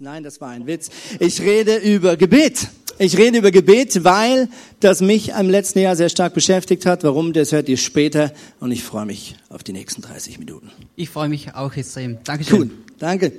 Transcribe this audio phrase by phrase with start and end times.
[0.00, 0.90] Nein, das war ein Witz.
[1.20, 2.68] Ich rede über Gebet.
[2.98, 4.48] Ich rede über Gebet, weil
[4.80, 7.04] das mich im letzten Jahr sehr stark beschäftigt hat.
[7.04, 8.32] Warum, das hört ihr später.
[8.60, 10.70] Und ich freue mich auf die nächsten 30 Minuten.
[10.96, 12.18] Ich freue mich auch extrem.
[12.24, 12.58] Dankeschön.
[12.58, 13.32] Cool, danke.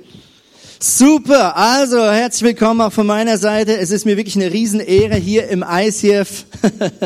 [0.78, 3.78] Super, also herzlich willkommen auch von meiner Seite.
[3.78, 6.44] Es ist mir wirklich eine Riesenehre hier im ICF.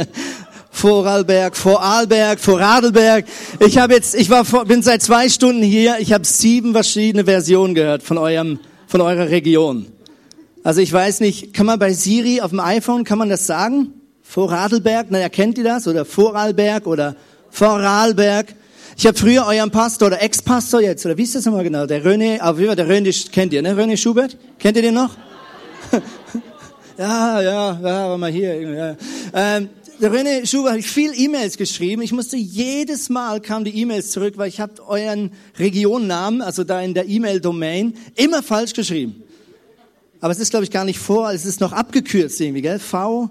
[0.70, 3.26] Vorarlberg, Vorarlberg, Vorarlberg.
[3.60, 5.98] Ich habe jetzt, ich war, vor, bin seit zwei Stunden hier.
[5.98, 8.58] Ich habe sieben verschiedene Versionen gehört von eurem,
[8.90, 9.86] von eurer Region.
[10.64, 13.94] Also ich weiß nicht, kann man bei Siri auf dem iPhone, kann man das sagen?
[14.22, 15.86] Vorarlberg, na, erkennt ihr das?
[15.86, 17.14] Oder Vorarlberg oder
[17.50, 18.52] Vorarlberg?
[18.96, 21.86] Ich habe früher euren Pastor oder Ex-Pastor jetzt, oder wie ist das nochmal genau?
[21.86, 23.74] Der René, auf jeden Fall, der René kennt ihr, ne?
[23.74, 24.36] René Schubert?
[24.58, 25.16] Kennt ihr den noch?
[26.98, 28.60] ja, ja, ja, war mal hier.
[28.60, 28.96] Ja.
[29.32, 29.68] Ähm,
[30.00, 32.02] der René Schubert habe ich viel E-Mails geschrieben.
[32.02, 36.80] Ich musste jedes Mal kamen die E-Mails zurück, weil ich habe euren Regionnamen, also da
[36.80, 39.22] in der E-Mail-Domain, immer falsch geschrieben.
[40.20, 42.78] Aber es ist, glaube ich, gar nicht vor, es ist noch abgekürzt irgendwie, gell?
[42.78, 43.30] V,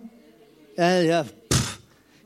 [0.76, 1.26] L, ja,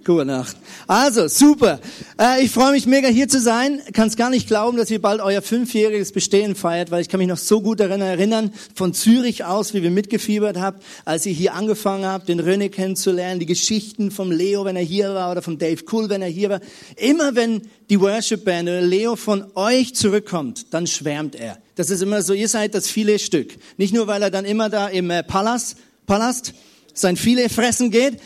[0.06, 0.58] Gute Nacht.
[0.86, 1.80] Also, super.
[2.20, 3.82] Äh, ich freue mich mega hier zu sein.
[3.94, 7.20] Kann es gar nicht glauben, dass ihr bald euer fünfjähriges Bestehen feiert, weil ich kann
[7.20, 11.32] mich noch so gut daran erinnern, von Zürich aus, wie wir mitgefiebert habt, als ihr
[11.32, 15.42] hier angefangen habt, den René kennenzulernen, die Geschichten vom Leo, wenn er hier war, oder
[15.42, 16.60] von Dave Cool, wenn er hier war.
[16.98, 21.60] Immer wenn die Worship Band oder Leo von euch zurückkommt, dann schwärmt er.
[21.76, 23.58] Das ist immer so, ihr seid das viele Stück.
[23.78, 26.54] Nicht nur, weil er dann immer da im äh, Palast, Palast,
[26.94, 28.20] sein viele fressen geht,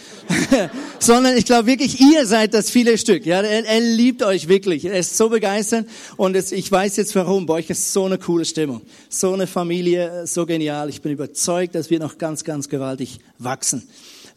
[1.00, 3.26] sondern ich glaube wirklich, ihr seid das viele Stück.
[3.26, 4.86] Ja, er, er, liebt euch wirklich.
[4.86, 5.88] Er ist so begeistert
[6.18, 7.46] und es, ich weiß jetzt warum.
[7.46, 10.90] Bei euch ist so eine coole Stimmung, so eine Familie, so genial.
[10.90, 13.88] Ich bin überzeugt, dass wir noch ganz, ganz gewaltig wachsen.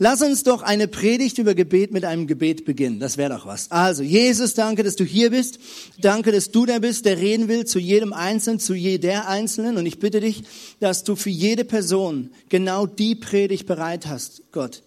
[0.03, 3.01] Lass uns doch eine Predigt über Gebet mit einem Gebet beginnen.
[3.01, 3.71] Das wäre doch was.
[3.71, 5.59] Also, Jesus, danke, dass du hier bist.
[6.01, 9.77] Danke, dass du der bist, der reden will zu jedem Einzelnen, zu jeder Einzelnen.
[9.77, 10.45] Und ich bitte dich,
[10.81, 14.83] dass du für jede Person genau die Predigt bereit hast, Gott,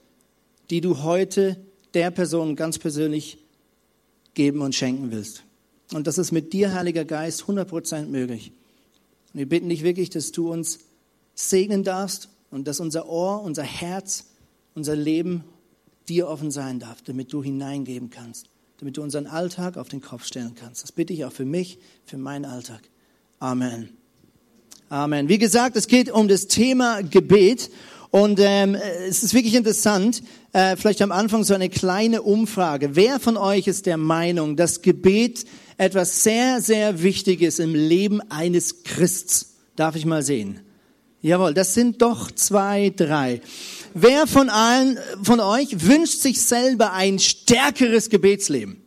[0.72, 1.58] die du heute
[1.94, 3.38] der Person ganz persönlich
[4.34, 5.44] geben und schenken willst.
[5.94, 8.52] Und das ist mit dir, Heiliger Geist, 100% möglich.
[9.32, 10.80] Und wir bitten dich wirklich, dass du uns
[11.36, 14.26] segnen darfst und dass unser Ohr, unser Herz,
[14.76, 15.44] unser Leben
[16.10, 18.48] dir offen sein darf, damit du hineingeben kannst,
[18.80, 20.84] damit du unseren Alltag auf den Kopf stellen kannst.
[20.84, 22.82] Das bitte ich auch für mich, für meinen Alltag.
[23.40, 23.90] Amen.
[24.90, 25.30] Amen.
[25.30, 27.70] Wie gesagt, es geht um das Thema Gebet
[28.12, 32.96] und ähm, es ist wirklich interessant, äh, vielleicht am Anfang so eine kleine Umfrage.
[32.96, 35.46] Wer von euch ist der Meinung, dass Gebet
[35.78, 39.56] etwas sehr, sehr Wichtiges im Leben eines Christs?
[39.76, 40.60] Darf ich mal sehen?
[41.24, 43.40] Jawohl, das sind doch zwei, drei.
[43.94, 48.82] Wer von allen, von euch wünscht sich selber ein stärkeres Gebetsleben?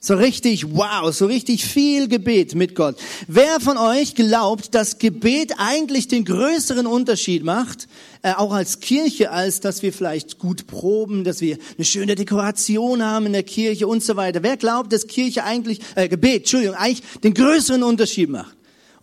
[0.00, 2.96] So richtig, wow, so richtig viel Gebet mit Gott.
[3.28, 7.86] Wer von euch glaubt, dass Gebet eigentlich den größeren Unterschied macht,
[8.22, 13.00] äh, auch als Kirche, als dass wir vielleicht gut proben, dass wir eine schöne Dekoration
[13.00, 14.42] haben in der Kirche und so weiter?
[14.42, 18.53] Wer glaubt, dass Kirche eigentlich, äh, Gebet, Entschuldigung, eigentlich den größeren Unterschied macht?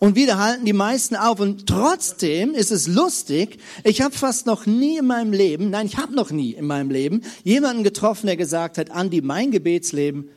[0.03, 1.39] Und wieder halten die meisten auf.
[1.39, 5.97] Und trotzdem ist es lustig, ich habe fast noch nie in meinem Leben, nein, ich
[5.97, 10.31] habe noch nie in meinem Leben jemanden getroffen, der gesagt hat, Andi, mein Gebetsleben,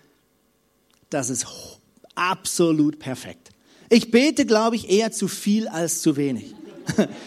[1.09, 1.47] das ist
[2.15, 3.53] absolut perfekt.
[3.89, 6.55] Ich bete, glaube ich, eher zu viel als zu wenig.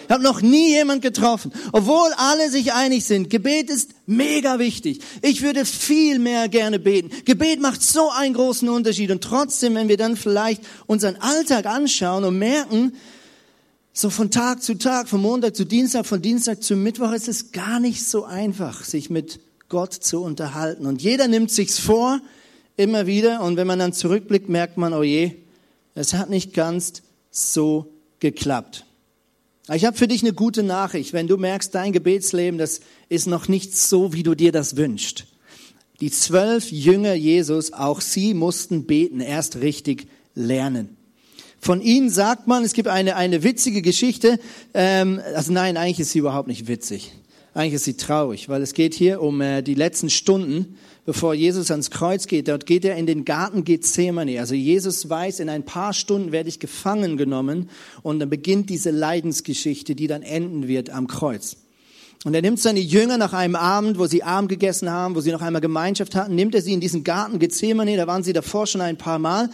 [0.08, 3.30] Ich habe noch nie jemand getroffen, obwohl alle sich einig sind.
[3.30, 5.02] Gebet ist mega wichtig.
[5.22, 7.10] Ich würde viel mehr gerne beten.
[7.26, 9.12] Gebet macht so einen großen Unterschied.
[9.12, 12.94] Und trotzdem, wenn wir dann vielleicht unseren Alltag anschauen und merken,
[13.94, 17.52] so von Tag zu Tag, von Montag zu Dienstag, von Dienstag zu Mittwoch, ist es
[17.52, 20.86] gar nicht so einfach, sich mit Gott zu unterhalten.
[20.86, 22.20] Und jeder nimmt sich's vor,
[22.78, 23.42] immer wieder.
[23.42, 25.32] Und wenn man dann zurückblickt, merkt man, oh je,
[25.96, 27.02] es hat nicht ganz
[27.32, 28.87] so geklappt.
[29.74, 31.12] Ich habe für dich eine gute Nachricht.
[31.12, 32.80] Wenn du merkst, dein Gebetsleben, das
[33.10, 35.26] ist noch nicht so, wie du dir das wünschst.
[36.00, 40.96] Die zwölf Jünger Jesus, auch sie mussten beten, erst richtig lernen.
[41.60, 44.40] Von ihnen sagt man, es gibt eine, eine witzige Geschichte.
[44.74, 47.14] Ähm, also nein, eigentlich ist sie überhaupt nicht witzig.
[47.58, 51.72] Eigentlich ist sie traurig, weil es geht hier um äh, die letzten Stunden bevor Jesus
[51.72, 52.50] ans Kreuz geht.
[52.50, 54.40] Dort geht er in den Garten Gethsemane.
[54.40, 57.72] Also Jesus weiß, in ein paar Stunden werde ich gefangen genommen
[58.04, 61.58] und dann beginnt diese Leidensgeschichte, die dann enden wird am Kreuz.
[62.24, 65.32] Und er nimmt seine Jünger nach einem Abend, wo sie Abend gegessen haben, wo sie
[65.32, 68.66] noch einmal Gemeinschaft hatten, nimmt er sie in diesen Garten Gethsemane, da waren sie davor
[68.66, 69.50] schon ein paar Mal.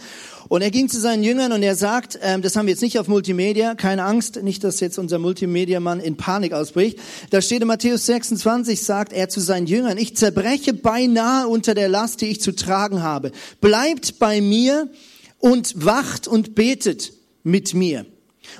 [0.48, 2.98] Und er ging zu seinen Jüngern und er sagt, ähm, das haben wir jetzt nicht
[2.98, 6.98] auf Multimedia, keine Angst, nicht, dass jetzt unser Multimedia-Mann in Panik ausbricht.
[7.30, 11.88] Da steht in Matthäus 26, sagt er zu seinen Jüngern, ich zerbreche beinahe unter der
[11.88, 13.30] Last, die ich zu tragen habe.
[13.60, 14.88] Bleibt bei mir
[15.38, 17.12] und wacht und betet
[17.42, 18.06] mit mir.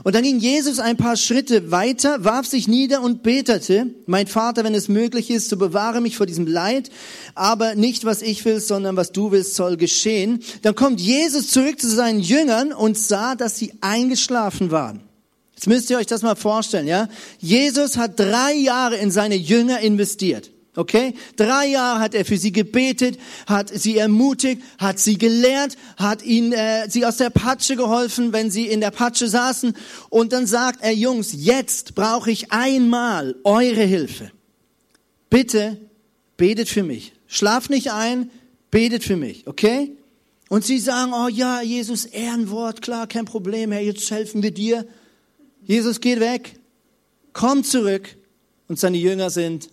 [0.02, 4.64] Und dann ging Jesus ein paar Schritte weiter, warf sich nieder und betete, mein Vater,
[4.64, 6.90] wenn es möglich ist, so bewahre mich vor diesem Leid,
[7.34, 10.42] aber nicht was ich will, sondern was du willst, soll geschehen.
[10.62, 15.00] Dann kommt Jesus zurück zu seinen Jüngern und sah, dass sie eingeschlafen waren.
[15.54, 17.08] Jetzt müsst ihr euch das mal vorstellen, ja?
[17.38, 20.50] Jesus hat drei Jahre in seine Jünger investiert.
[20.76, 21.14] Okay?
[21.36, 26.52] Drei Jahre hat er für sie gebetet, hat sie ermutigt, hat sie gelehrt, hat ihnen
[26.52, 29.76] äh, sie aus der Patsche geholfen, wenn sie in der Patsche saßen.
[30.10, 34.32] Und dann sagt er, Jungs, jetzt brauche ich einmal eure Hilfe.
[35.30, 35.78] Bitte
[36.36, 37.12] betet für mich.
[37.26, 38.30] Schlaf nicht ein,
[38.70, 39.92] betet für mich, okay?
[40.48, 44.86] Und sie sagen, oh ja, Jesus, Ehrenwort, klar, kein Problem, Herr, jetzt helfen wir dir.
[45.62, 46.56] Jesus geht weg,
[47.32, 48.16] kommt zurück
[48.68, 49.70] und seine Jünger sind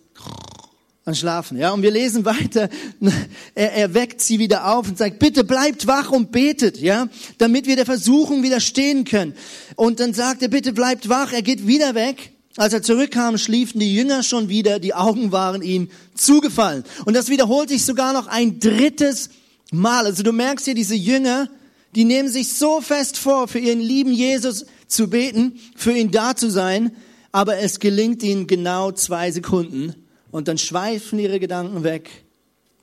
[1.04, 1.58] an Schlafen.
[1.58, 2.70] Ja, und wir lesen weiter.
[3.54, 7.66] Er, er weckt sie wieder auf und sagt, bitte bleibt wach und betet, ja, damit
[7.66, 9.34] wir der Versuchung widerstehen können.
[9.76, 11.34] Und dann sagt er, bitte bleibt wach.
[11.34, 12.32] Er geht wieder weg.
[12.56, 14.80] Als er zurückkam, schliefen die Jünger schon wieder.
[14.80, 16.84] Die Augen waren ihm zugefallen.
[17.06, 19.30] Und das wiederholt sich sogar noch ein drittes
[19.72, 20.06] Mal.
[20.06, 21.50] Also du merkst hier, diese Jünger,
[21.96, 26.36] die nehmen sich so fest vor, für ihren lieben Jesus zu beten, für ihn da
[26.36, 26.92] zu sein,
[27.32, 29.96] aber es gelingt ihnen genau zwei Sekunden
[30.32, 32.10] und dann schweifen ihre Gedanken weg.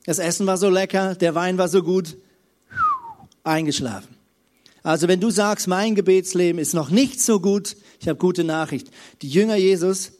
[0.04, 2.16] Das Essen war so lecker, der Wein war so gut,
[3.44, 4.14] eingeschlafen.
[4.82, 8.90] Also wenn du sagst, mein Gebetsleben ist noch nicht so gut, ich habe gute Nachricht.
[9.22, 10.12] Die Jünger Jesus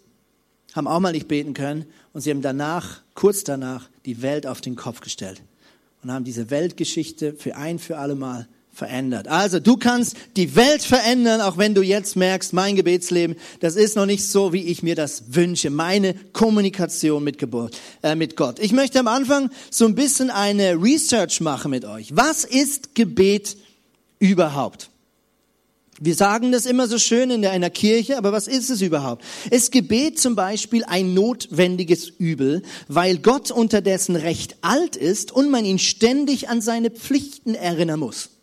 [0.75, 4.61] haben auch mal nicht beten können und sie haben danach, kurz danach, die Welt auf
[4.61, 5.43] den Kopf gestellt
[6.03, 8.49] und haben diese Weltgeschichte für ein für alle Mal
[8.79, 9.27] verändert.
[9.27, 13.97] Also du kannst die Welt verändern, auch wenn du jetzt merkst, mein Gebetsleben, das ist
[13.97, 15.69] noch nicht so, wie ich mir das wünsche.
[15.69, 18.61] Meine Kommunikation mit, Geburt, äh, mit Gott.
[18.61, 22.17] Ich möchte am Anfang so ein bisschen eine Research machen mit euch.
[22.17, 23.57] Was ist Gebet
[24.21, 24.91] überhaupt?
[26.01, 29.25] Wir sagen das immer so schön in einer Kirche, aber was ist es überhaupt?
[29.51, 35.65] Ist Gebet zum Beispiel ein notwendiges Übel, weil Gott unterdessen recht alt ist und man
[35.65, 38.38] ihn ständig an seine Pflichten erinnern muss?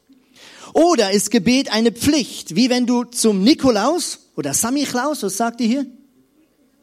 [0.75, 5.67] Oder ist Gebet eine Pflicht, wie wenn du zum Nikolaus oder Samichlaus, was sagt ihr
[5.67, 5.85] hier?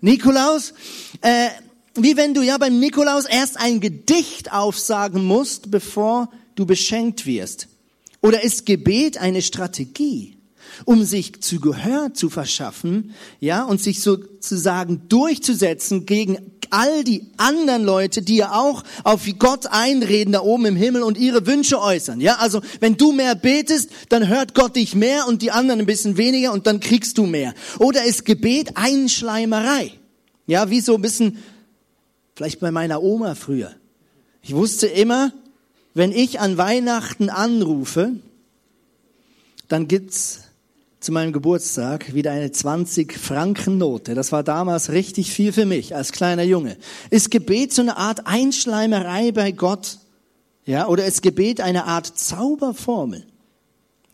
[0.00, 0.72] Nikolaus,
[1.20, 1.48] äh,
[1.96, 7.68] wie wenn du ja beim Nikolaus erst ein Gedicht aufsagen musst, bevor du beschenkt wirst.
[8.22, 10.38] Oder ist Gebet eine Strategie?
[10.86, 17.84] um sich zu Gehör zu verschaffen, ja, und sich sozusagen durchzusetzen gegen all die anderen
[17.84, 22.20] Leute, die ja auch auf Gott einreden da oben im Himmel und ihre Wünsche äußern,
[22.20, 22.36] ja.
[22.36, 26.16] Also, wenn du mehr betest, dann hört Gott dich mehr und die anderen ein bisschen
[26.16, 27.54] weniger und dann kriegst du mehr.
[27.78, 29.92] Oder ist Gebet Einschleimerei?
[30.46, 31.38] Ja, wie so ein bisschen,
[32.34, 33.72] vielleicht bei meiner Oma früher.
[34.42, 35.32] Ich wusste immer,
[35.94, 38.12] wenn ich an Weihnachten anrufe,
[39.68, 40.40] dann gibt's
[41.02, 44.14] zu meinem Geburtstag wieder eine 20-Franken-Note.
[44.14, 46.76] Das war damals richtig viel für mich als kleiner Junge.
[47.10, 49.98] Ist Gebet so eine Art Einschleimerei bei Gott?
[50.64, 53.26] Ja, oder ist Gebet eine Art Zauberformel?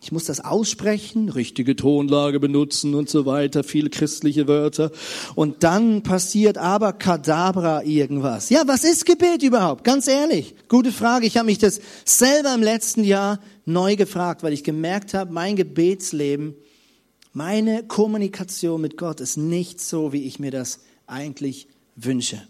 [0.00, 4.90] Ich muss das aussprechen, richtige Tonlage benutzen und so weiter, viele christliche Wörter.
[5.34, 8.48] Und dann passiert aber Kadabra irgendwas.
[8.48, 9.84] Ja, was ist Gebet überhaupt?
[9.84, 11.26] Ganz ehrlich, gute Frage.
[11.26, 15.56] Ich habe mich das selber im letzten Jahr neu gefragt, weil ich gemerkt habe, mein
[15.56, 16.54] Gebetsleben
[17.38, 22.42] meine Kommunikation mit Gott ist nicht so, wie ich mir das eigentlich wünsche.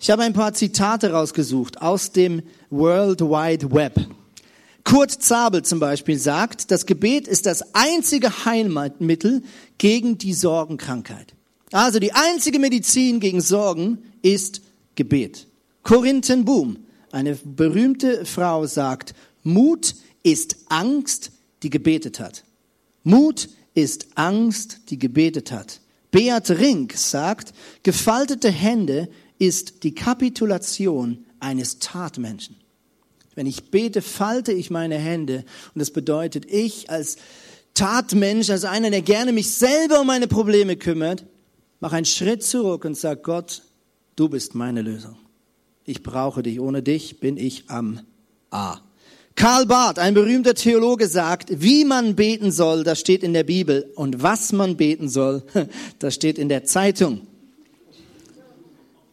[0.00, 4.06] Ich habe ein paar Zitate rausgesucht aus dem World Wide Web.
[4.84, 9.42] Kurt Zabel zum Beispiel sagt, das Gebet ist das einzige Heilmittel
[9.78, 11.34] gegen die Sorgenkrankheit.
[11.72, 14.62] Also die einzige Medizin gegen Sorgen ist
[14.94, 15.48] Gebet.
[15.82, 16.76] Corinthen Boom,
[17.10, 19.12] eine berühmte Frau, sagt,
[19.42, 21.32] Mut ist Angst,
[21.64, 22.44] die gebetet hat.
[23.02, 25.80] Mut ist Angst, die gebetet hat.
[26.10, 27.52] Beat Rink sagt,
[27.82, 32.56] gefaltete Hände ist die Kapitulation eines Tatmenschen.
[33.34, 37.16] Wenn ich bete, falte ich meine Hände und das bedeutet, ich als
[37.74, 41.26] Tatmensch, als einer, der gerne mich selber um meine Probleme kümmert,
[41.80, 43.62] mache einen Schritt zurück und sage, Gott,
[44.14, 45.16] du bist meine Lösung.
[45.84, 46.60] Ich brauche dich.
[46.60, 48.00] Ohne dich bin ich am
[48.50, 48.78] A.
[49.36, 53.90] Karl Barth, ein berühmter Theologe, sagt, wie man beten soll, das steht in der Bibel.
[53.96, 55.42] Und was man beten soll,
[55.98, 57.26] das steht in der Zeitung.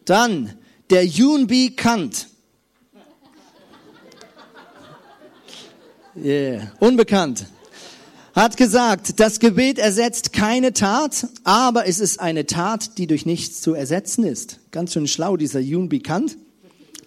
[0.04, 0.52] Dann
[0.90, 1.70] der Yun B.
[1.70, 2.28] Kant.
[6.14, 6.70] Yeah.
[6.78, 7.46] Unbekannt.
[8.34, 13.62] Hat gesagt, das Gebet ersetzt keine Tat, aber es ist eine Tat, die durch nichts
[13.62, 14.60] zu ersetzen ist.
[14.70, 16.00] Ganz schön schlau, dieser Yun B.
[16.00, 16.36] Kant.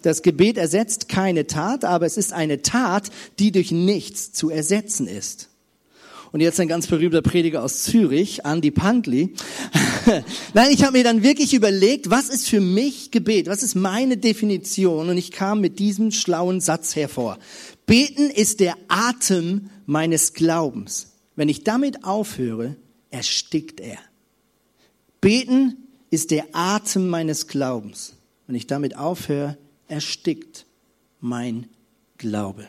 [0.02, 5.06] Das Gebet ersetzt keine Tat, aber es ist eine Tat, die durch nichts zu ersetzen
[5.06, 5.48] ist.
[6.32, 9.34] Und jetzt ein ganz berühmter Prediger aus Zürich, Andy Pantli.
[10.54, 13.46] Nein, ich habe mir dann wirklich überlegt, was ist für mich Gebet?
[13.46, 15.08] Was ist meine Definition?
[15.08, 17.38] Und ich kam mit diesem schlauen Satz hervor.
[17.86, 21.12] Beten ist der Atem meines Glaubens.
[21.36, 22.76] Wenn ich damit aufhöre,
[23.10, 23.98] erstickt er.
[25.20, 25.76] Beten
[26.10, 28.14] ist der Atem meines Glaubens.
[28.46, 29.56] Wenn ich damit aufhöre,
[29.88, 30.66] erstickt
[31.20, 31.66] mein
[32.18, 32.66] Glaube.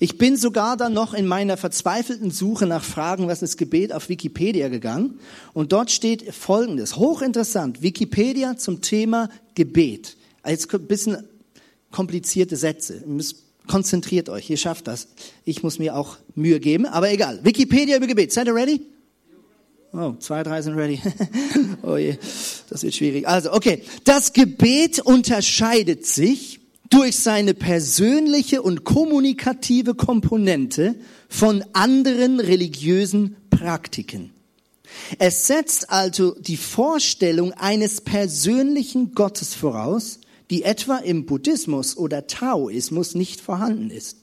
[0.00, 4.08] Ich bin sogar dann noch in meiner verzweifelten Suche nach Fragen, was ist Gebet, auf
[4.08, 5.20] Wikipedia gegangen.
[5.54, 10.16] Und dort steht Folgendes, hochinteressant, Wikipedia zum Thema Gebet.
[10.46, 11.24] Jetzt ein bisschen
[11.90, 13.04] komplizierte Sätze.
[13.66, 15.08] Konzentriert euch, ihr schafft das.
[15.44, 17.40] Ich muss mir auch Mühe geben, aber egal.
[17.44, 18.32] Wikipedia über Gebet.
[18.32, 18.80] Seid ihr ready?
[19.92, 21.00] Oh, zwei, drei sind ready.
[21.82, 22.16] oh je,
[22.68, 23.26] das wird schwierig.
[23.26, 23.82] Also, okay.
[24.04, 30.94] Das Gebet unterscheidet sich durch seine persönliche und kommunikative Komponente
[31.28, 34.32] von anderen religiösen Praktiken.
[35.18, 43.14] Es setzt also die Vorstellung eines persönlichen Gottes voraus, die etwa im Buddhismus oder Taoismus
[43.14, 44.18] nicht vorhanden ist.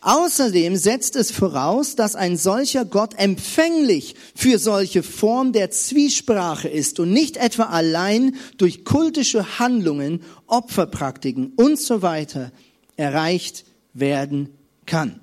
[0.00, 7.00] Außerdem setzt es voraus, dass ein solcher Gott empfänglich für solche Form der Zwiesprache ist
[7.00, 12.52] und nicht etwa allein durch kultische Handlungen, Opferpraktiken und so weiter
[12.96, 14.50] erreicht werden
[14.86, 15.20] kann.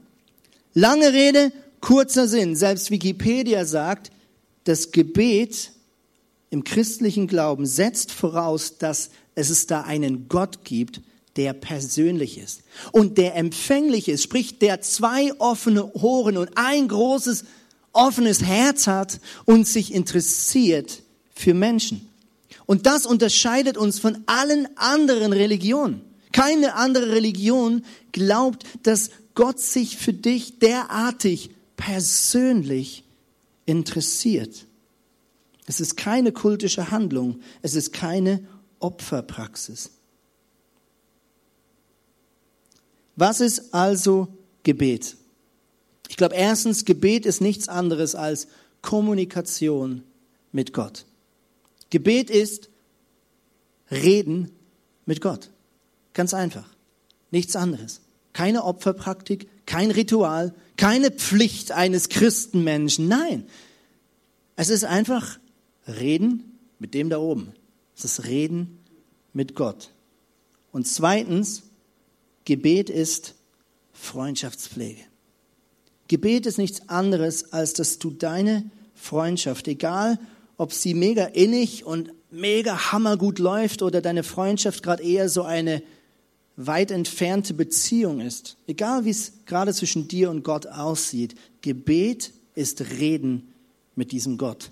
[0.73, 2.55] Lange Rede, kurzer Sinn.
[2.55, 4.11] Selbst Wikipedia sagt,
[4.65, 5.71] das Gebet
[6.49, 11.01] im christlichen Glauben setzt voraus, dass es da einen Gott gibt,
[11.35, 12.61] der persönlich ist
[12.91, 17.45] und der empfänglich ist, sprich der zwei offene Ohren und ein großes
[17.93, 21.01] offenes Herz hat und sich interessiert
[21.33, 22.09] für Menschen.
[22.65, 26.01] Und das unterscheidet uns von allen anderen Religionen.
[26.31, 33.03] Keine andere Religion glaubt, dass Gott sich für dich derartig persönlich
[33.65, 34.65] interessiert.
[35.67, 38.45] Es ist keine kultische Handlung, es ist keine
[38.79, 39.91] Opferpraxis.
[43.15, 44.27] Was ist also
[44.63, 45.15] Gebet?
[46.09, 48.47] Ich glaube, erstens, Gebet ist nichts anderes als
[48.81, 50.03] Kommunikation
[50.51, 51.05] mit Gott.
[51.89, 52.69] Gebet ist
[53.89, 54.51] Reden
[55.05, 55.49] mit Gott.
[56.13, 56.67] Ganz einfach.
[57.31, 58.01] Nichts anderes.
[58.33, 63.07] Keine Opferpraktik, kein Ritual, keine Pflicht eines Christenmenschen.
[63.07, 63.45] Nein.
[64.55, 65.39] Es ist einfach
[65.87, 67.53] Reden mit dem da oben.
[67.97, 68.79] Es ist Reden
[69.33, 69.91] mit Gott.
[70.71, 71.63] Und zweitens,
[72.45, 73.35] Gebet ist
[73.93, 75.01] Freundschaftspflege.
[76.07, 80.19] Gebet ist nichts anderes, als dass du deine Freundschaft, egal
[80.57, 85.81] ob sie mega innig und mega hammergut läuft oder deine Freundschaft gerade eher so eine
[86.55, 92.81] weit entfernte Beziehung ist, egal wie es gerade zwischen dir und Gott aussieht, Gebet ist
[92.99, 93.53] Reden
[93.95, 94.71] mit diesem Gott.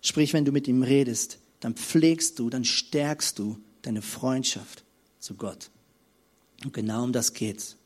[0.00, 4.84] Sprich, wenn du mit ihm redest, dann pflegst du, dann stärkst du deine Freundschaft
[5.18, 5.70] zu Gott.
[6.64, 7.76] Und genau um das geht's.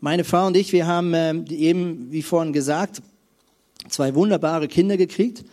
[0.00, 3.00] Meine Frau und ich, wir haben äh, eben, wie vorhin gesagt,
[3.88, 5.44] zwei wunderbare Kinder gekriegt.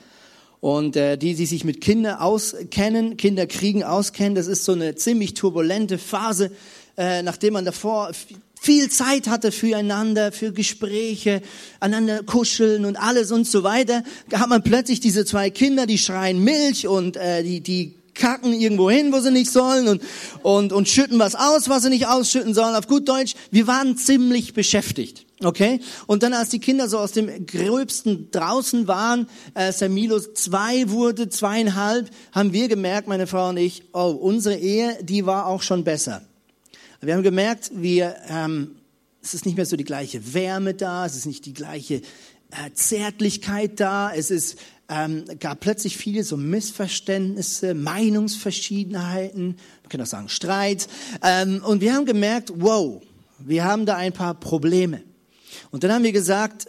[0.59, 4.95] Und äh, die, die sich mit Kindern auskennen, Kinder kriegen auskennen, das ist so eine
[4.95, 6.51] ziemlich turbulente Phase,
[6.97, 8.11] äh, nachdem man davor
[8.59, 11.41] viel Zeit hatte füreinander, für Gespräche,
[11.79, 16.43] einander kuscheln und alles und so weiter, hat man plötzlich diese zwei Kinder, die schreien
[16.43, 20.01] Milch und äh, die, die kacken irgendwo hin, wo sie nicht sollen und,
[20.43, 22.75] und, und schütten was aus, was sie nicht ausschütten sollen.
[22.75, 25.25] Auf gut Deutsch, wir waren ziemlich beschäftigt.
[25.43, 25.79] Okay?
[26.07, 31.29] Und dann, als die Kinder so aus dem Gröbsten draußen waren, äh, Samilo zwei wurde,
[31.29, 35.83] zweieinhalb, haben wir gemerkt, meine Frau und ich, oh, unsere Ehe, die war auch schon
[35.83, 36.21] besser.
[37.01, 38.75] Wir haben gemerkt, wir, ähm,
[39.23, 42.71] es ist nicht mehr so die gleiche Wärme da, es ist nicht die gleiche äh,
[42.73, 44.57] Zärtlichkeit da, es ist
[44.91, 50.87] ähm, gab plötzlich viele so Missverständnisse, Meinungsverschiedenheiten, man kann auch sagen Streit.
[51.23, 53.01] Ähm, und wir haben gemerkt, wow,
[53.39, 55.01] wir haben da ein paar Probleme.
[55.71, 56.67] Und dann haben wir gesagt,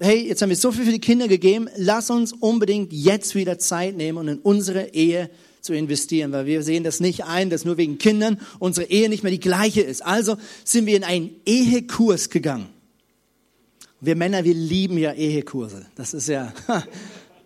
[0.00, 3.58] hey, jetzt haben wir so viel für die Kinder gegeben, lass uns unbedingt jetzt wieder
[3.58, 7.64] Zeit nehmen und in unsere Ehe zu investieren, weil wir sehen das nicht ein, dass
[7.64, 10.04] nur wegen Kindern unsere Ehe nicht mehr die gleiche ist.
[10.04, 12.66] Also sind wir in einen Ehekurs gegangen.
[14.00, 15.86] Wir Männer, wir lieben ja Ehekurse.
[15.94, 16.54] Das ist ja,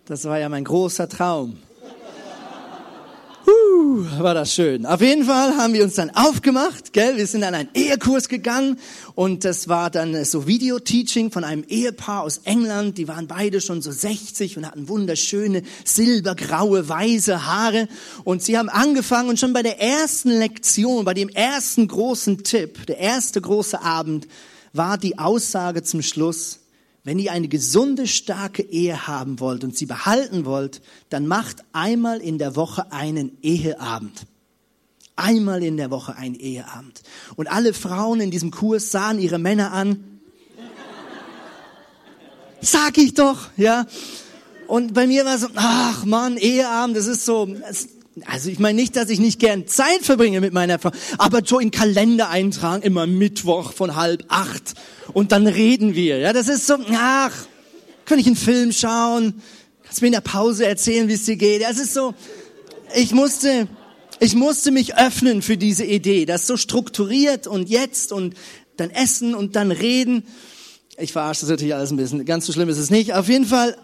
[0.07, 1.57] Das war ja mein großer Traum.
[3.47, 4.85] Huh, war das schön.
[4.85, 7.17] Auf jeden Fall haben wir uns dann aufgemacht, gell?
[7.17, 8.79] Wir sind an einen Ehekurs gegangen
[9.15, 12.99] und das war dann so Videoteaching von einem Ehepaar aus England.
[12.99, 17.87] Die waren beide schon so 60 und hatten wunderschöne silbergraue, weiße Haare
[18.23, 22.85] und sie haben angefangen und schon bei der ersten Lektion, bei dem ersten großen Tipp,
[22.85, 24.27] der erste große Abend,
[24.71, 26.59] war die Aussage zum Schluss,
[27.05, 32.19] wenn ihr eine gesunde, starke Ehe haben wollt und sie behalten wollt, dann macht einmal
[32.19, 34.25] in der Woche einen Eheabend.
[35.15, 37.03] Einmal in der Woche einen Eheabend.
[37.35, 40.19] Und alle Frauen in diesem Kurs sahen ihre Männer an.
[42.59, 43.85] Sag ich doch, ja.
[44.65, 47.47] Und bei mir war so, ach Mann, Eheabend, das ist so,
[48.23, 51.59] also ich meine nicht, dass ich nicht gern Zeit verbringe mit meiner Frau, aber so
[51.59, 54.73] in Kalender eintragen, immer Mittwoch von halb acht
[55.13, 56.19] und dann reden wir.
[56.19, 57.33] Ja, das ist so, ach,
[58.05, 59.41] kann ich einen Film schauen?
[59.83, 61.63] Kannst mir in der Pause erzählen, wie es dir geht?
[61.63, 62.13] Das ist so,
[62.95, 63.67] ich musste,
[64.19, 68.35] ich musste mich öffnen für diese Idee, das so strukturiert und jetzt und
[68.77, 70.23] dann essen und dann reden.
[70.97, 73.13] Ich verarsche das natürlich alles ein bisschen, ganz so schlimm ist es nicht.
[73.13, 73.75] Auf jeden Fall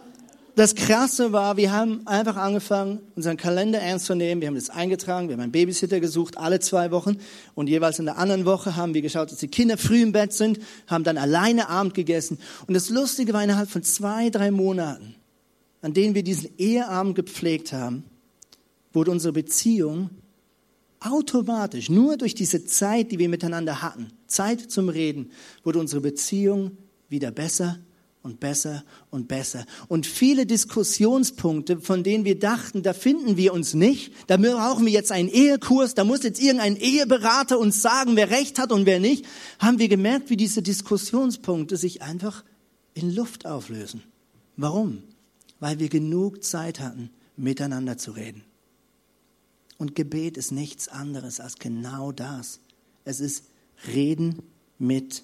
[0.62, 4.42] das Krasse war, wir haben einfach angefangen, unseren Kalender ernst zu nehmen.
[4.42, 7.18] Wir haben das eingetragen, wir haben einen Babysitter gesucht, alle zwei Wochen.
[7.56, 10.34] Und jeweils in der anderen Woche haben wir geschaut, dass die Kinder früh im Bett
[10.34, 12.38] sind, haben dann alleine Abend gegessen.
[12.68, 15.16] Und das Lustige war, innerhalb von zwei, drei Monaten,
[15.82, 18.04] an denen wir diesen Eheabend gepflegt haben,
[18.94, 20.12] wurde unsere Beziehung
[21.00, 25.32] automatisch, nur durch diese Zeit, die wir miteinander hatten, Zeit zum Reden,
[25.64, 26.78] wurde unsere Beziehung
[27.10, 27.80] wieder besser
[28.24, 29.66] und besser und besser.
[29.88, 34.92] Und viele Diskussionspunkte, von denen wir dachten, da finden wir uns nicht, da brauchen wir
[34.92, 39.00] jetzt einen Ehekurs, da muss jetzt irgendein Eheberater uns sagen, wer recht hat und wer
[39.00, 39.26] nicht,
[39.60, 42.44] haben wir gemerkt, wie diese Diskussionspunkte sich einfach
[42.94, 44.04] in Luft auflösen.
[44.56, 45.04] Warum?
[45.60, 48.44] Weil wir genug Zeit hatten, miteinander zu reden.
[49.78, 52.60] Und Gebet ist nichts anderes als genau das.
[53.04, 53.46] Es ist
[53.88, 54.44] Reden
[54.78, 55.24] mit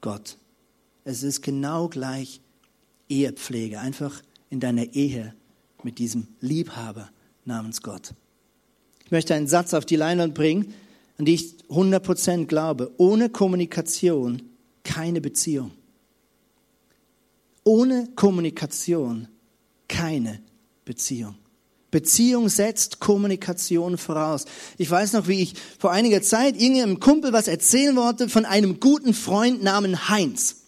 [0.00, 0.36] Gott.
[1.10, 2.42] Es ist genau gleich
[3.08, 5.34] Ehepflege, einfach in deiner Ehe
[5.82, 7.08] mit diesem Liebhaber
[7.46, 8.12] namens Gott.
[9.06, 10.74] Ich möchte einen Satz auf die Leinwand bringen,
[11.16, 12.92] an die ich 100% glaube.
[12.98, 14.42] Ohne Kommunikation
[14.84, 15.70] keine Beziehung.
[17.64, 19.28] Ohne Kommunikation
[19.88, 20.42] keine
[20.84, 21.36] Beziehung.
[21.90, 24.44] Beziehung setzt Kommunikation voraus.
[24.76, 28.78] Ich weiß noch, wie ich vor einiger Zeit irgendeinem Kumpel was erzählen wollte von einem
[28.78, 30.67] guten Freund namens Heinz.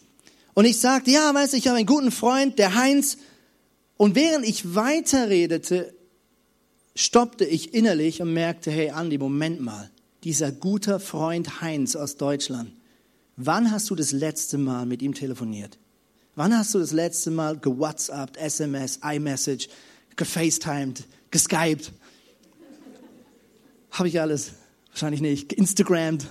[0.55, 3.19] Und ich sagte, ja, weißt du, ich habe einen guten Freund, der Heinz.
[3.97, 5.95] Und während ich weiterredete,
[6.95, 9.91] stoppte ich innerlich und merkte, hey Andi, Moment mal,
[10.25, 12.73] dieser guter Freund Heinz aus Deutschland,
[13.37, 15.79] wann hast du das letzte Mal mit ihm telefoniert?
[16.35, 19.69] Wann hast du das letzte Mal gewhatsappt, SMS, iMessage,
[20.17, 21.93] gefacetimed, geskypt?
[23.91, 24.53] Habe ich alles?
[24.91, 25.53] Wahrscheinlich nicht.
[25.53, 26.27] Instagrammed.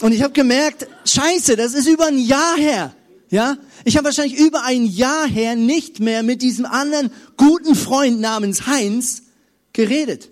[0.00, 2.94] Und ich habe gemerkt, scheiße, das ist über ein Jahr her.
[3.30, 8.20] Ja, ich habe wahrscheinlich über ein Jahr her nicht mehr mit diesem anderen guten Freund
[8.20, 9.22] namens Heinz
[9.72, 10.30] geredet.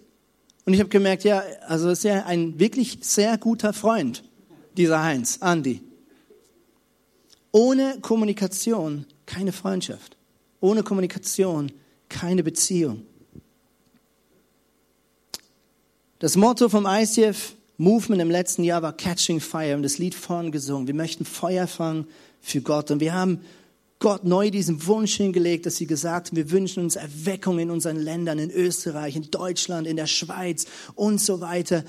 [0.65, 4.25] Und ich habe gemerkt, ja, also ist ja ein wirklich sehr guter Freund,
[4.77, 5.81] dieser Heinz, Andy.
[7.53, 10.17] Ohne Kommunikation keine Freundschaft.
[10.61, 11.71] Ohne Kommunikation
[12.09, 13.03] keine Beziehung.
[16.19, 20.51] Das Motto vom ICF Movement im letzten Jahr war Catching Fire und das Lied vorn
[20.51, 20.89] gesungen.
[20.89, 22.09] Wir möchten Feuer fangen
[22.41, 22.91] für Gott.
[22.91, 23.41] Und wir haben
[23.99, 27.97] Gott neu diesen Wunsch hingelegt, dass sie gesagt haben, wir wünschen uns Erweckung in unseren
[27.97, 31.85] Ländern, in Österreich, in Deutschland, in der Schweiz und so weiter.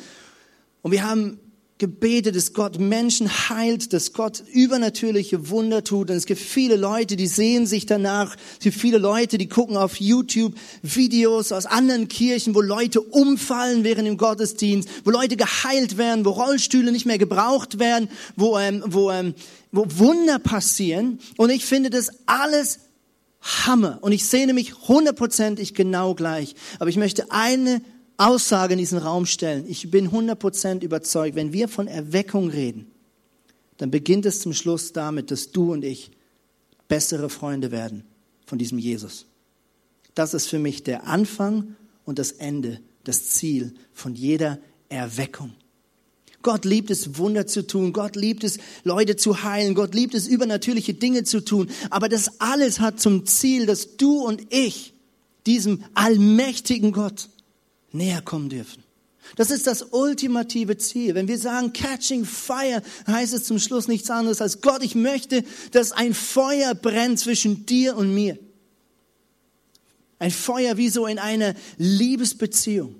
[0.81, 1.39] Und wir haben
[1.79, 6.11] gebetet, dass Gott Menschen heilt, dass Gott übernatürliche Wunder tut.
[6.11, 8.35] Und es gibt viele Leute, die sehen sich danach.
[8.57, 13.85] Es gibt viele Leute, die gucken auf YouTube Videos aus anderen Kirchen, wo Leute umfallen
[13.85, 18.83] während dem Gottesdienst, wo Leute geheilt werden, wo Rollstühle nicht mehr gebraucht werden, wo, ähm,
[18.85, 19.33] wo, ähm,
[19.71, 21.19] wo Wunder passieren.
[21.37, 22.79] Und ich finde das alles
[23.41, 23.99] Hammer.
[24.01, 26.55] Und ich sehne mich hundertprozentig genau gleich.
[26.79, 27.81] Aber ich möchte eine
[28.19, 29.65] Aussage in diesen Raum stellen.
[29.67, 32.91] Ich bin 100% überzeugt, wenn wir von Erweckung reden,
[33.77, 36.11] dann beginnt es zum Schluss damit, dass du und ich
[36.89, 38.03] bessere Freunde werden
[38.45, 39.25] von diesem Jesus.
[40.15, 45.53] Das ist für mich der Anfang und das Ende, das Ziel von jeder Erweckung.
[46.41, 47.93] Gott liebt es, Wunder zu tun.
[47.93, 49.75] Gott liebt es, Leute zu heilen.
[49.75, 51.69] Gott liebt es, übernatürliche Dinge zu tun.
[51.89, 54.93] Aber das alles hat zum Ziel, dass du und ich
[55.45, 57.29] diesem allmächtigen Gott
[57.91, 58.83] näher kommen dürfen.
[59.35, 61.15] Das ist das ultimative Ziel.
[61.15, 65.43] Wenn wir sagen Catching Fire, heißt es zum Schluss nichts anderes als Gott, ich möchte,
[65.71, 68.37] dass ein Feuer brennt zwischen dir und mir.
[70.17, 72.95] Ein Feuer wie so in einer Liebesbeziehung,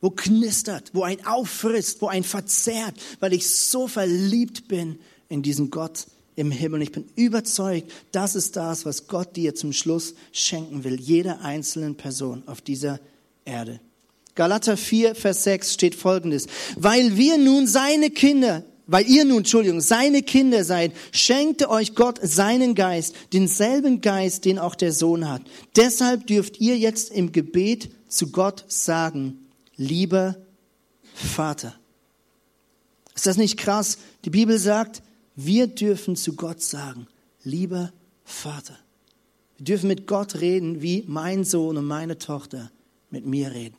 [0.00, 5.70] wo knistert, wo ein auffrisst, wo ein verzehrt, weil ich so verliebt bin in diesen
[5.70, 6.80] Gott im Himmel.
[6.80, 11.40] Und ich bin überzeugt, das ist das, was Gott dir zum Schluss schenken will, jeder
[11.40, 13.00] einzelnen Person auf dieser
[13.44, 13.80] Erde.
[14.34, 16.46] Galater 4, Vers 6 steht folgendes.
[16.76, 22.18] Weil wir nun seine Kinder, weil ihr nun, Entschuldigung, seine Kinder seid, schenkte euch Gott
[22.22, 25.42] seinen Geist, denselben Geist, den auch der Sohn hat.
[25.76, 30.36] Deshalb dürft ihr jetzt im Gebet zu Gott sagen, lieber
[31.14, 31.74] Vater.
[33.14, 33.98] Ist das nicht krass?
[34.24, 35.02] Die Bibel sagt,
[35.36, 37.06] wir dürfen zu Gott sagen,
[37.44, 37.92] lieber
[38.24, 38.78] Vater.
[39.58, 42.70] Wir dürfen mit Gott reden, wie mein Sohn und meine Tochter
[43.10, 43.76] mit mir reden.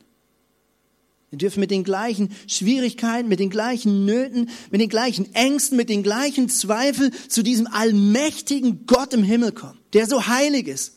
[1.34, 5.88] Wir dürfen mit den gleichen Schwierigkeiten, mit den gleichen Nöten, mit den gleichen Ängsten, mit
[5.88, 10.92] den gleichen Zweifeln zu diesem allmächtigen Gott im Himmel kommen, der so heilig ist.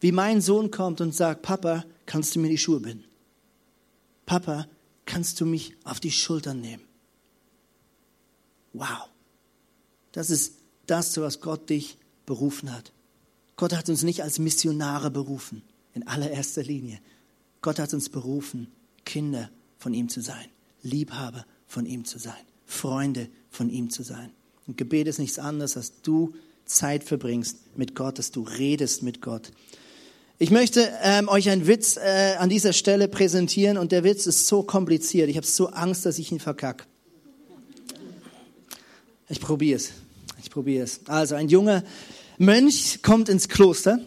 [0.00, 3.04] Wie mein Sohn kommt und sagt, Papa, kannst du mir die Schuhe binden?
[4.26, 4.66] Papa,
[5.06, 6.82] kannst du mich auf die Schultern nehmen?
[8.72, 9.08] Wow.
[10.10, 10.54] Das ist
[10.86, 12.90] das, zu was Gott dich berufen hat.
[13.54, 15.62] Gott hat uns nicht als Missionare berufen,
[15.94, 16.98] in allererster Linie.
[17.62, 18.68] Gott hat uns berufen,
[19.10, 20.46] Kinder von ihm zu sein,
[20.84, 22.32] Liebhaber von ihm zu sein,
[22.64, 24.30] Freunde von ihm zu sein.
[24.68, 26.32] Und Gebet ist nichts anderes, als du
[26.64, 29.50] Zeit verbringst mit Gott, dass du redest mit Gott.
[30.38, 34.46] Ich möchte ähm, euch einen Witz äh, an dieser Stelle präsentieren und der Witz ist
[34.46, 35.28] so kompliziert.
[35.28, 36.84] Ich habe so Angst, dass ich ihn verkacke.
[39.28, 39.90] Ich probiere es.
[40.40, 41.00] Ich probiere es.
[41.06, 41.82] Also ein junger
[42.38, 43.98] Mönch kommt ins Kloster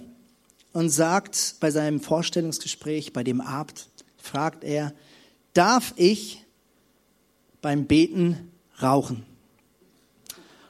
[0.72, 3.90] und sagt bei seinem Vorstellungsgespräch bei dem Abt,
[4.24, 4.94] fragt er,
[5.54, 6.44] darf ich
[7.62, 9.26] beim Beten rauchen?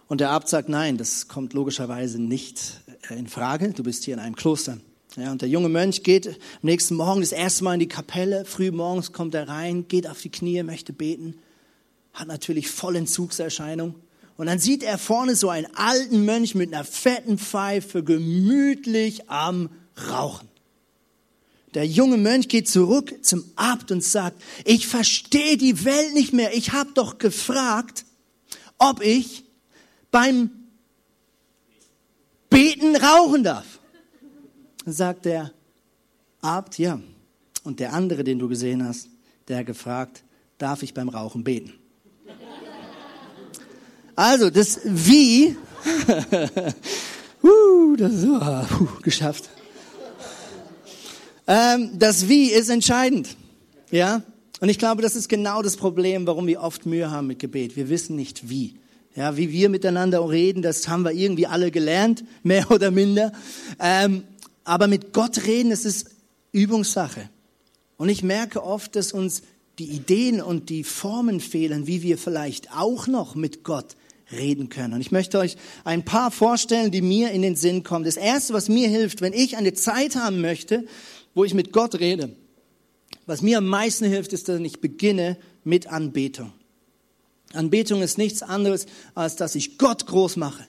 [0.08, 3.70] Und der Abt sagt, nein, das kommt logischerweise nicht äh, in Frage.
[3.70, 4.80] Du bist hier in einem Kloster.
[5.16, 8.46] Ja, und der junge Mönch geht am nächsten Morgen das erste Mal in die Kapelle.
[8.46, 11.36] Früh morgens kommt er rein, geht auf die Knie, möchte beten.
[12.14, 13.96] Hat natürlich voll Entzugserscheinung.
[14.36, 19.70] Und dann sieht er vorne so einen alten Mönch mit einer fetten Pfeife gemütlich am
[20.10, 20.50] Rauchen.
[21.74, 26.56] Der junge Mönch geht zurück zum Abt und sagt, ich verstehe die Welt nicht mehr.
[26.56, 28.06] Ich habe doch gefragt,
[28.78, 29.44] ob ich
[30.12, 30.52] beim
[32.50, 33.80] Beten rauchen darf.
[34.86, 35.52] Sagt der
[36.42, 37.00] Abt, ja.
[37.64, 39.08] Und der andere, den du gesehen hast,
[39.48, 40.24] der hat gefragt,
[40.58, 41.74] darf ich beim Rauchen beten?
[44.16, 45.56] Also, das Wie,
[47.44, 49.50] uh, das ist uh, geschafft.
[51.48, 53.36] Ähm, das Wie ist entscheidend.
[53.92, 54.24] Ja?
[54.60, 57.76] Und ich glaube, das ist genau das Problem, warum wir oft Mühe haben mit Gebet.
[57.76, 58.76] Wir wissen nicht wie.
[59.16, 63.32] Ja, wie wir miteinander reden, das haben wir irgendwie alle gelernt, mehr oder minder.
[63.80, 64.24] Ähm,
[64.64, 66.10] aber mit Gott reden, das ist
[66.52, 67.30] Übungssache.
[67.98, 69.44] Und ich merke oft, dass uns
[69.80, 73.96] die Ideen und die Formen fehlen, wie wir vielleicht auch noch mit Gott
[74.32, 74.94] reden können.
[74.94, 78.06] Und ich möchte euch ein paar vorstellen, die mir in den Sinn kommen.
[78.06, 80.86] Das erste, was mir hilft, wenn ich eine Zeit haben möchte,
[81.34, 82.36] wo ich mit Gott rede.
[83.26, 86.54] Was mir am meisten hilft, ist, dass ich beginne mit Anbetung.
[87.54, 90.66] Anbetung ist nichts anderes, als dass ich Gott groß mache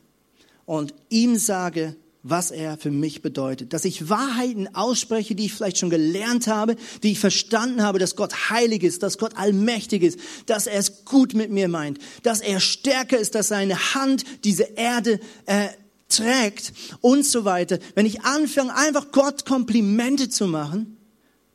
[0.66, 3.72] und ihm sage, was er für mich bedeutet.
[3.74, 8.16] Dass ich Wahrheiten ausspreche, die ich vielleicht schon gelernt habe, die ich verstanden habe, dass
[8.16, 12.40] Gott heilig ist, dass Gott allmächtig ist, dass er es gut mit mir meint, dass
[12.40, 15.68] er stärker ist, dass seine Hand diese Erde äh,
[16.16, 17.78] trägt und so weiter.
[17.94, 20.96] Wenn ich anfange, einfach Gott Komplimente zu machen,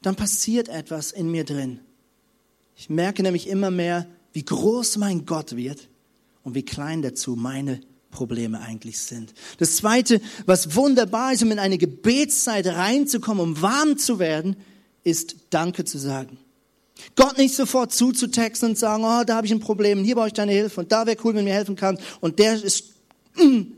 [0.01, 1.79] dann passiert etwas in mir drin.
[2.75, 5.89] Ich merke nämlich immer mehr, wie groß mein Gott wird
[6.43, 9.33] und wie klein dazu meine Probleme eigentlich sind.
[9.57, 14.55] Das Zweite, was wunderbar ist, um in eine Gebetszeit reinzukommen, um warm zu werden,
[15.03, 16.37] ist Danke zu sagen.
[17.15, 20.33] Gott nicht sofort zuzutexten und sagen, oh, da habe ich ein Problem, hier brauche ich
[20.33, 22.98] deine Hilfe und da wäre cool, wenn du mir helfen kannst und der ist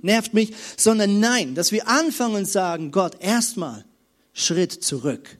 [0.01, 3.85] nervt mich, sondern nein, dass wir anfangen und sagen, Gott, erstmal
[4.33, 5.37] Schritt zurück.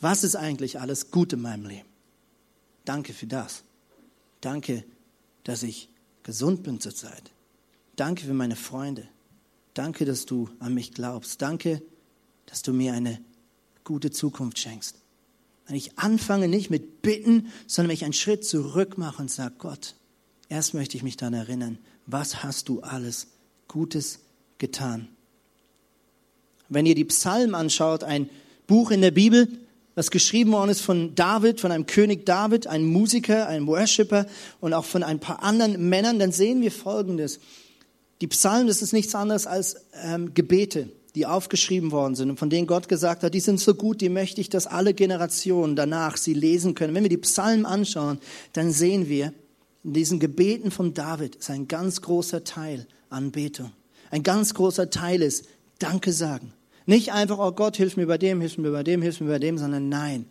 [0.00, 1.88] Was ist eigentlich alles gut in meinem Leben?
[2.84, 3.64] Danke für das.
[4.40, 4.84] Danke,
[5.44, 5.88] dass ich
[6.22, 7.32] gesund bin zurzeit.
[7.96, 9.08] Danke für meine Freunde.
[9.74, 11.42] Danke, dass du an mich glaubst.
[11.42, 11.82] Danke,
[12.46, 13.20] dass du mir eine
[13.84, 14.96] gute Zukunft schenkst.
[15.66, 19.56] Wenn ich anfange nicht mit Bitten, sondern wenn ich einen Schritt zurück mache und sage,
[19.58, 19.96] Gott,
[20.48, 23.28] erst möchte ich mich daran erinnern, was hast du alles
[23.68, 24.20] Gutes
[24.56, 25.08] getan?
[26.68, 28.28] Wenn ihr die Psalmen anschaut, ein
[28.66, 29.48] Buch in der Bibel,
[29.94, 34.26] was geschrieben worden ist von David, von einem König David, einem Musiker, einem Worshipper
[34.60, 37.40] und auch von ein paar anderen Männern, dann sehen wir Folgendes.
[38.20, 42.50] Die Psalmen, das ist nichts anderes als ähm, Gebete, die aufgeschrieben worden sind und von
[42.50, 46.16] denen Gott gesagt hat, die sind so gut, die möchte ich, dass alle Generationen danach
[46.16, 46.94] sie lesen können.
[46.94, 48.18] Wenn wir die Psalmen anschauen,
[48.52, 49.32] dann sehen wir,
[49.84, 53.72] in diesen Gebeten von David ist ein ganz großer Teil Anbetung.
[54.10, 55.46] Ein ganz großer Teil ist
[55.78, 56.52] Danke sagen.
[56.86, 59.38] Nicht einfach, oh Gott, hilf mir bei dem, hilf mir bei dem, hilf mir bei
[59.38, 60.26] dem, sondern nein,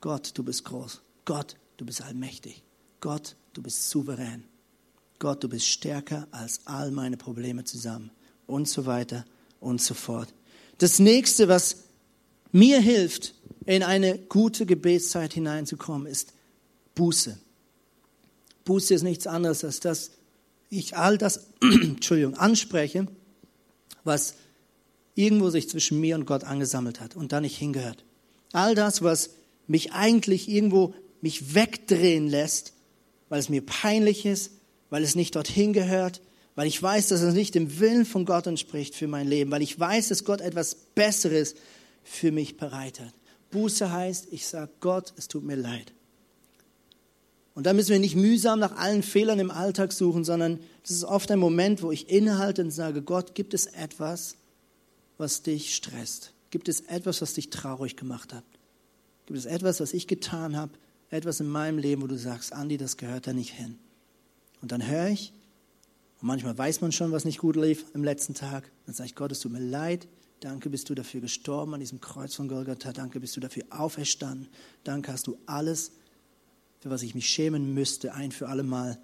[0.00, 1.00] Gott, du bist groß.
[1.24, 2.62] Gott, du bist allmächtig.
[3.00, 4.44] Gott, du bist souverän.
[5.18, 8.10] Gott, du bist stärker als all meine Probleme zusammen.
[8.46, 9.24] Und so weiter
[9.60, 10.32] und so fort.
[10.78, 11.84] Das nächste, was
[12.52, 13.34] mir hilft,
[13.66, 16.32] in eine gute Gebetszeit hineinzukommen, ist
[16.94, 17.38] Buße.
[18.68, 20.10] Buße ist nichts anderes, als dass
[20.68, 23.06] ich all das, Entschuldigung, anspreche,
[24.04, 24.34] was
[25.14, 28.04] irgendwo sich zwischen mir und Gott angesammelt hat und da nicht hingehört.
[28.52, 29.30] All das, was
[29.68, 32.74] mich eigentlich irgendwo mich wegdrehen lässt,
[33.30, 34.50] weil es mir peinlich ist,
[34.90, 36.20] weil es nicht dorthin gehört,
[36.54, 39.62] weil ich weiß, dass es nicht dem Willen von Gott entspricht für mein Leben, weil
[39.62, 41.54] ich weiß, dass Gott etwas Besseres
[42.04, 43.14] für mich bereit hat.
[43.50, 45.94] Buße heißt, ich sage Gott, es tut mir leid.
[47.58, 51.02] Und da müssen wir nicht mühsam nach allen Fehlern im Alltag suchen, sondern das ist
[51.02, 54.36] oft ein Moment, wo ich innehalte und sage, Gott, gibt es etwas,
[55.16, 56.34] was dich stresst?
[56.50, 58.44] Gibt es etwas, was dich traurig gemacht hat?
[59.26, 60.70] Gibt es etwas, was ich getan habe,
[61.10, 63.76] etwas in meinem Leben, wo du sagst, Andi, das gehört da nicht hin?
[64.62, 65.32] Und dann höre ich,
[66.20, 69.16] und manchmal weiß man schon, was nicht gut lief im letzten Tag, dann sage ich,
[69.16, 70.06] Gott, es tut mir leid,
[70.38, 74.46] danke, bist du dafür gestorben an diesem Kreuz von Golgatha, danke, bist du dafür auferstanden,
[74.84, 75.90] danke, hast du alles
[76.80, 78.98] für was ich mich schämen müsste, ein für alle Mal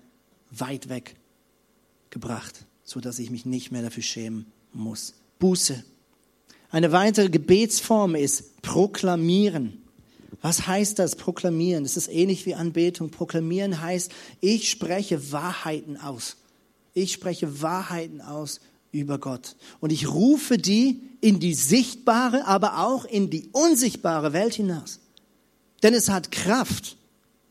[0.50, 1.16] weit weg
[2.10, 5.14] gebracht, so dass ich mich nicht mehr dafür schämen muss.
[5.38, 5.84] Buße.
[6.70, 9.82] Eine weitere Gebetsform ist Proklamieren.
[10.42, 11.84] Was heißt das, Proklamieren?
[11.84, 13.10] Das ist ähnlich wie Anbetung.
[13.10, 16.36] Proklamieren heißt, ich spreche Wahrheiten aus.
[16.92, 18.60] Ich spreche Wahrheiten aus
[18.92, 19.56] über Gott.
[19.80, 25.00] Und ich rufe die in die sichtbare, aber auch in die unsichtbare Welt hinaus.
[25.82, 26.96] Denn es hat Kraft.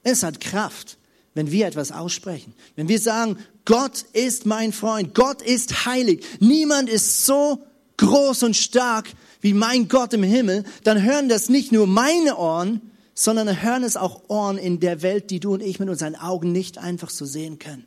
[0.04, 0.98] Es hat Kraft,
[1.34, 2.54] wenn wir etwas aussprechen.
[2.76, 7.66] Wenn wir sagen, Gott ist mein Freund, Gott ist heilig, niemand ist so
[7.98, 9.10] groß und stark
[9.42, 12.82] wie mein Gott im Himmel, dann hören das nicht nur meine Ohren,
[13.14, 16.52] sondern hören es auch Ohren in der Welt, die du und ich mit unseren Augen
[16.52, 17.86] nicht einfach so sehen können.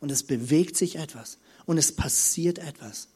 [0.00, 3.08] Und es bewegt sich etwas und es passiert etwas.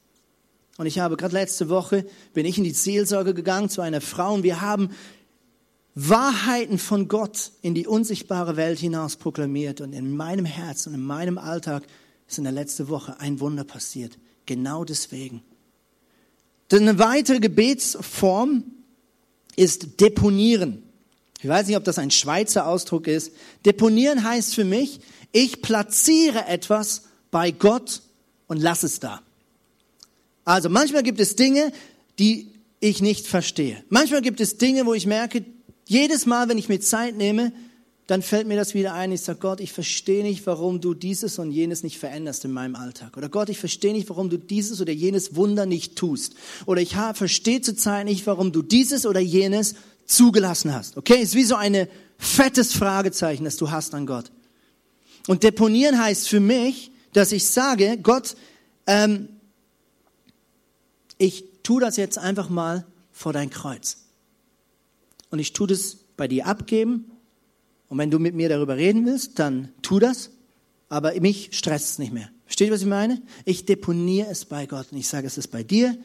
[0.79, 2.05] Und ich habe gerade letzte Woche,
[2.35, 4.91] bin ich in die Seelsorge gegangen zu einer Frau und wir haben
[5.99, 9.81] Wahrheiten von Gott in die unsichtbare Welt hinaus proklamiert.
[9.81, 11.85] Und in meinem Herz und in meinem Alltag
[12.29, 14.19] ist in der letzten Woche ein Wunder passiert.
[14.45, 15.43] Genau deswegen.
[16.71, 18.65] Denn eine weitere Gebetsform
[19.57, 20.83] ist Deponieren.
[21.41, 23.33] Ich weiß nicht, ob das ein Schweizer Ausdruck ist.
[23.65, 25.01] Deponieren heißt für mich,
[25.33, 28.03] ich platziere etwas bei Gott
[28.49, 29.23] und lass es da.
[30.45, 31.73] Also manchmal gibt es Dinge,
[32.19, 33.83] die ich nicht verstehe.
[33.89, 35.45] Manchmal gibt es Dinge, wo ich merke,
[35.87, 37.53] jedes Mal, wenn ich mir Zeit nehme,
[38.07, 39.11] dann fällt mir das wieder ein.
[39.11, 42.77] Ich sage, Gott, ich verstehe nicht, warum du dieses und jenes nicht veränderst in meinem
[42.77, 43.17] Alltag.
[43.17, 46.35] Oder Gott, ich verstehe nicht, warum du dieses oder jenes Wunder nicht tust.
[46.67, 49.75] Oder ich verstehe zurzeit nicht, warum du dieses oder jenes
[50.07, 50.97] zugelassen hast.
[50.97, 54.31] Okay, ist wie so eine fettes Fragezeichen, das du hast an Gott.
[55.27, 58.37] Und deponieren heißt für mich, dass ich sage, Gott,
[58.87, 59.29] ähm,
[61.19, 64.06] ich tu das jetzt einfach mal vor dein Kreuz
[65.31, 67.11] und ich tue das bei dir abgeben.
[67.89, 70.31] Und wenn du mit mir darüber reden willst, dann tu das.
[70.89, 72.31] Aber mich stresst es nicht mehr.
[72.45, 73.21] Versteht ihr, was ich meine?
[73.45, 75.97] Ich deponiere es bei Gott und ich sage, es ist bei dir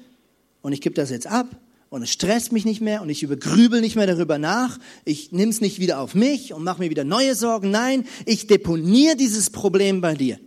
[0.62, 1.48] und ich gebe das jetzt ab
[1.90, 4.80] und es stresst mich nicht mehr und ich übergrübel nicht mehr darüber nach.
[5.06, 7.70] Ich nehme es nicht wieder auf mich und mache mir wieder neue Sorgen.
[7.70, 10.40] Nein, ich deponiere dieses Problem bei dir.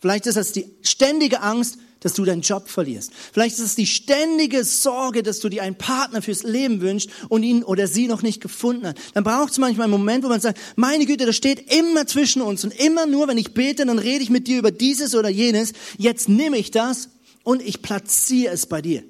[0.00, 3.12] Vielleicht ist das die ständige Angst, dass du deinen Job verlierst.
[3.32, 7.42] Vielleicht ist es die ständige Sorge, dass du dir einen Partner fürs Leben wünschst und
[7.42, 8.98] ihn oder sie noch nicht gefunden hat.
[9.14, 12.42] Dann braucht es manchmal einen Moment, wo man sagt, meine Güte, das steht immer zwischen
[12.42, 15.28] uns und immer nur, wenn ich bete, dann rede ich mit dir über dieses oder
[15.28, 15.72] jenes.
[15.96, 17.08] Jetzt nehme ich das
[17.42, 19.02] und ich platziere es bei dir.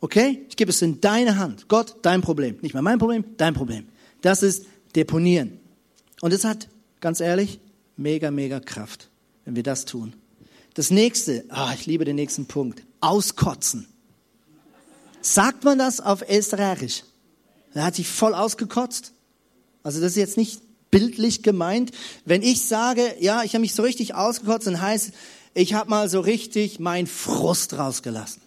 [0.00, 0.44] Okay?
[0.48, 1.68] Ich gebe es in deine Hand.
[1.68, 2.58] Gott, dein Problem.
[2.60, 3.86] Nicht mal mein Problem, dein Problem.
[4.20, 5.58] Das ist Deponieren.
[6.20, 6.68] Und es hat,
[7.00, 7.58] ganz ehrlich,
[7.96, 9.08] mega, mega Kraft,
[9.44, 10.14] wenn wir das tun.
[10.74, 13.86] Das nächste, oh, ich liebe den nächsten Punkt, auskotzen.
[15.20, 17.04] Sagt man das auf Österreichisch?
[17.74, 19.12] Er hat sich voll ausgekotzt.
[19.82, 21.92] Also das ist jetzt nicht bildlich gemeint.
[22.24, 25.12] Wenn ich sage, ja, ich habe mich so richtig ausgekotzt, dann heißt,
[25.54, 28.42] ich habe mal so richtig mein Frust rausgelassen.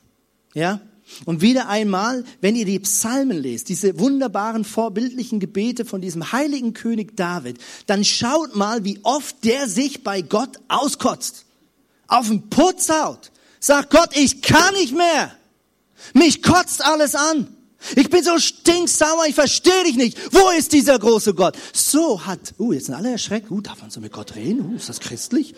[0.53, 0.81] Ja?
[1.25, 6.73] Und wieder einmal, wenn ihr die Psalmen lest, diese wunderbaren vorbildlichen Gebete von diesem heiligen
[6.73, 11.45] König David, dann schaut mal, wie oft der sich bei Gott auskotzt
[12.07, 15.35] auf den Putz haut, sagt Gott, ich kann nicht mehr.
[16.13, 17.47] Mich kotzt alles an.
[17.95, 20.17] Ich bin so stinksauer, ich verstehe dich nicht.
[20.33, 21.55] Wo ist dieser große Gott?
[21.73, 23.51] So hat, uh, jetzt sind alle erschreckt.
[23.51, 24.71] Uh, darf man so mit Gott reden?
[24.71, 25.53] Uh, ist das christlich?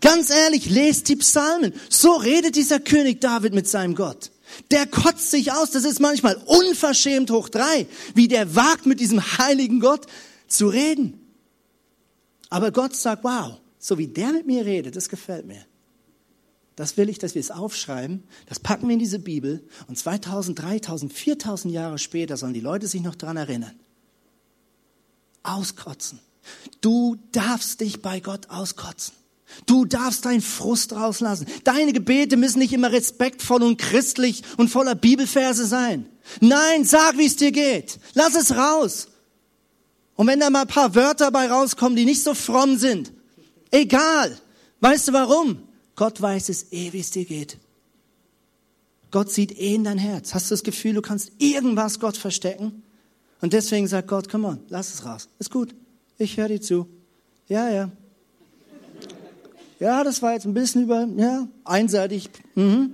[0.00, 1.72] Ganz ehrlich, lest die Psalmen.
[1.88, 4.30] So redet dieser König David mit seinem Gott.
[4.70, 5.70] Der kotzt sich aus.
[5.70, 10.06] Das ist manchmal unverschämt hoch drei, wie der wagt, mit diesem heiligen Gott
[10.48, 11.20] zu reden.
[12.50, 15.64] Aber Gott sagt, wow, so wie der mit mir redet, das gefällt mir.
[16.76, 20.60] Das will ich, dass wir es aufschreiben, das packen wir in diese Bibel und 2000,
[20.60, 23.74] 3000, 4000 Jahre später sollen die Leute sich noch daran erinnern.
[25.42, 26.20] Auskotzen.
[26.82, 29.14] Du darfst dich bei Gott auskotzen.
[29.64, 31.46] Du darfst deinen Frust rauslassen.
[31.64, 36.06] Deine Gebete müssen nicht immer respektvoll und christlich und voller Bibelverse sein.
[36.40, 37.98] Nein, sag, wie es dir geht.
[38.14, 39.08] Lass es raus.
[40.16, 43.12] Und wenn da mal ein paar Wörter bei rauskommen, die nicht so fromm sind,
[43.70, 44.36] egal.
[44.80, 45.62] Weißt du warum?
[45.94, 47.58] Gott weiß es eh, wie es dir geht.
[49.10, 50.34] Gott sieht eh in dein Herz.
[50.34, 52.82] Hast du das Gefühl, du kannst irgendwas Gott verstecken?
[53.40, 55.28] Und deswegen sagt Gott, come on, lass es raus.
[55.38, 55.74] Ist gut.
[56.18, 56.88] Ich höre dir zu.
[57.48, 57.90] Ja, ja.
[59.78, 62.30] Ja, das war jetzt ein bisschen über, ja, einseitig.
[62.54, 62.92] Mhm.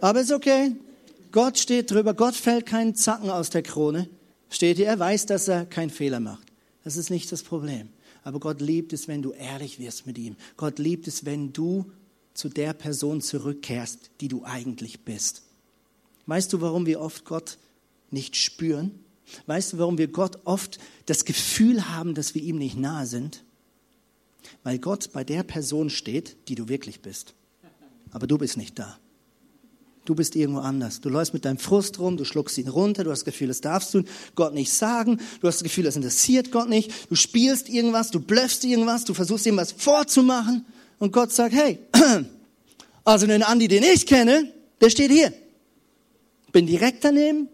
[0.00, 0.76] Aber ist okay.
[1.32, 2.14] Gott steht drüber.
[2.14, 4.08] Gott fällt keinen Zacken aus der Krone.
[4.48, 4.86] Steht hier.
[4.86, 6.46] Er weiß, dass er keinen Fehler macht.
[6.84, 7.90] Das ist nicht das Problem.
[8.24, 10.36] Aber Gott liebt es, wenn du ehrlich wirst mit ihm.
[10.56, 11.90] Gott liebt es, wenn du
[12.32, 15.42] zu der Person zurückkehrst, die du eigentlich bist.
[16.26, 17.58] Weißt du, warum wir oft Gott
[18.10, 18.92] nicht spüren?
[19.46, 23.44] Weißt du, warum wir Gott oft das Gefühl haben, dass wir ihm nicht nahe sind?
[24.62, 27.34] Weil Gott bei der Person steht, die du wirklich bist.
[28.10, 28.98] Aber du bist nicht da.
[30.04, 31.02] Du bist irgendwo anders.
[31.02, 33.60] Du läufst mit deinem Frust rum, du schluckst ihn runter, du hast das Gefühl, das
[33.60, 37.68] darfst du Gott nicht sagen, du hast das Gefühl, das interessiert Gott nicht, du spielst
[37.68, 40.64] irgendwas, du blöffst irgendwas, du versuchst irgendwas vorzumachen
[40.98, 41.78] und Gott sagt, hey,
[43.04, 45.30] also den Andi, den ich kenne, der steht hier.
[46.52, 47.48] Bin direkt daneben.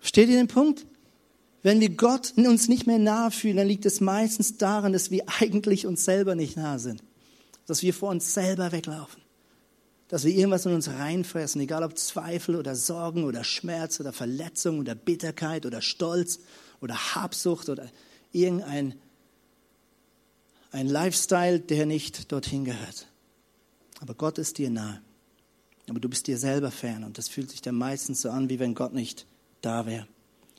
[0.00, 0.86] Steht ihr den Punkt?
[1.64, 5.24] Wenn wir Gott uns nicht mehr nahe fühlen, dann liegt es meistens daran, dass wir
[5.40, 7.02] eigentlich uns selber nicht nahe sind.
[7.66, 9.22] Dass wir vor uns selber weglaufen.
[10.08, 14.78] Dass wir irgendwas in uns reinfressen, egal ob Zweifel oder Sorgen oder Schmerz oder Verletzung
[14.78, 16.40] oder Bitterkeit oder Stolz
[16.82, 17.88] oder Habsucht oder
[18.30, 18.94] irgendein
[20.70, 23.06] ein Lifestyle, der nicht dorthin gehört.
[24.00, 25.00] Aber Gott ist dir nahe.
[25.88, 28.58] Aber du bist dir selber fern und das fühlt sich dann meistens so an, wie
[28.58, 29.24] wenn Gott nicht
[29.62, 30.06] da wäre.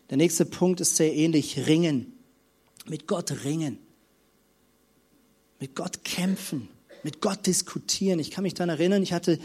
[0.10, 2.14] Der nächste Punkt ist sehr ähnlich, ringen.
[2.88, 3.80] Mit Gott ringen.
[5.60, 6.68] Mit Gott kämpfen.
[7.04, 8.20] Mit Gott diskutieren.
[8.20, 9.40] Ich kann mich daran erinnern, ich hatte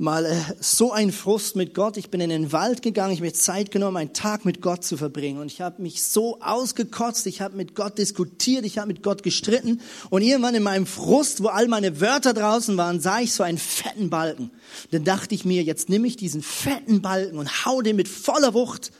[0.00, 1.96] mal äh, so einen Frust mit Gott.
[1.96, 4.84] Ich bin in den Wald gegangen, ich habe mir Zeit genommen, einen Tag mit Gott
[4.84, 5.38] zu verbringen.
[5.38, 9.22] Und ich habe mich so ausgekotzt, ich habe mit Gott diskutiert, ich habe mit Gott
[9.22, 9.80] gestritten.
[10.08, 13.58] Und irgendwann in meinem Frust, wo all meine Wörter draußen waren, sah ich so einen
[13.58, 14.44] fetten Balken.
[14.44, 18.06] Und dann dachte ich mir, jetzt nehme ich diesen fetten Balken und hau den mit
[18.06, 18.92] voller Wucht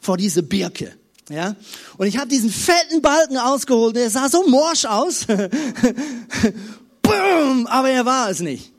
[0.00, 0.92] vor diese Birke.
[1.30, 1.56] Ja?
[1.96, 5.26] Und ich habe diesen fetten Balken ausgeholt, der sah so morsch aus.
[7.02, 8.72] Boom, aber er war es nicht.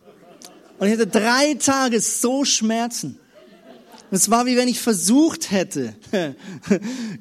[0.78, 3.20] Und ich hatte drei Tage so Schmerzen.
[4.12, 5.96] Es war wie wenn ich versucht hätte,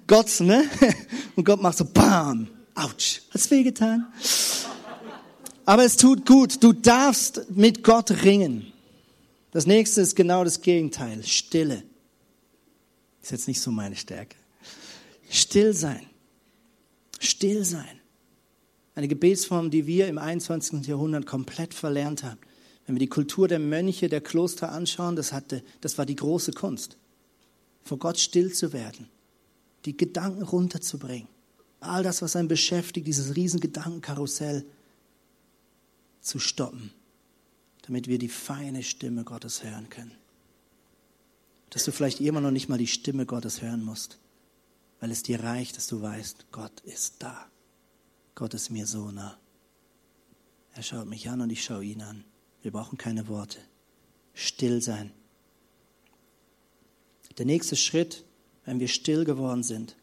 [0.06, 0.64] Gott, ne?
[1.36, 4.06] Und Gott macht so, bam, ouch, hat's wehgetan?
[5.66, 6.62] Aber es tut gut.
[6.62, 8.72] Du darfst mit Gott ringen.
[9.50, 11.22] Das nächste ist genau das Gegenteil.
[11.24, 11.82] Stille.
[13.28, 14.38] Ist jetzt nicht so meine Stärke.
[15.28, 16.06] Still sein.
[17.20, 18.00] Still sein.
[18.94, 20.86] Eine Gebetsform, die wir im 21.
[20.86, 22.38] Jahrhundert komplett verlernt haben.
[22.86, 26.52] Wenn wir die Kultur der Mönche, der Kloster anschauen, das, hatte, das war die große
[26.52, 26.96] Kunst.
[27.82, 29.10] Vor Gott still zu werden,
[29.84, 31.28] die Gedanken runterzubringen.
[31.80, 34.64] All das, was einen beschäftigt, dieses riesen Gedankenkarussell
[36.22, 36.92] zu stoppen,
[37.82, 40.16] damit wir die feine Stimme Gottes hören können.
[41.70, 44.18] Dass du vielleicht immer noch nicht mal die Stimme Gottes hören musst,
[45.00, 47.46] weil es dir reicht, dass du weißt, Gott ist da.
[48.34, 49.38] Gott ist mir so nah.
[50.74, 52.24] Er schaut mich an und ich schaue ihn an.
[52.62, 53.58] Wir brauchen keine Worte.
[54.34, 55.10] Still sein.
[57.36, 58.24] Der nächste Schritt,
[58.64, 59.96] wenn wir still geworden sind.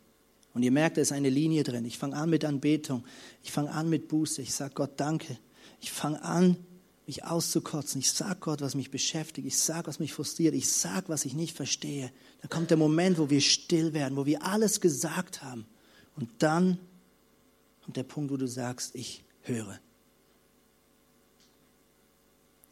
[0.53, 1.85] Und ihr merkt, da ist eine Linie drin.
[1.85, 3.03] Ich fange an mit Anbetung.
[3.43, 4.41] Ich fange an mit Buße.
[4.41, 5.37] Ich sage Gott Danke.
[5.81, 6.55] Ich fange an,
[7.07, 7.99] mich auszukotzen.
[7.99, 9.47] Ich sage Gott, was mich beschäftigt.
[9.47, 10.55] Ich sage, was mich frustriert.
[10.55, 12.11] Ich sage, was ich nicht verstehe.
[12.41, 15.65] Da kommt der Moment, wo wir still werden, wo wir alles gesagt haben.
[16.15, 16.79] Und dann
[17.83, 19.79] kommt der Punkt, wo du sagst, ich höre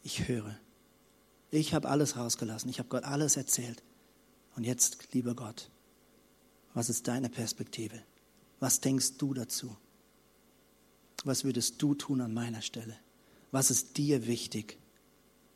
[0.04, 0.56] ich höre.
[1.50, 2.70] Ich habe alles rausgelassen.
[2.70, 3.82] Ich habe Gott alles erzählt.
[4.54, 5.70] Und jetzt, lieber Gott,
[6.74, 8.00] was ist deine Perspektive?
[8.60, 9.76] Was denkst du dazu?
[11.24, 12.96] Was würdest du tun an meiner Stelle?
[13.54, 14.78] Was ist dir wichtig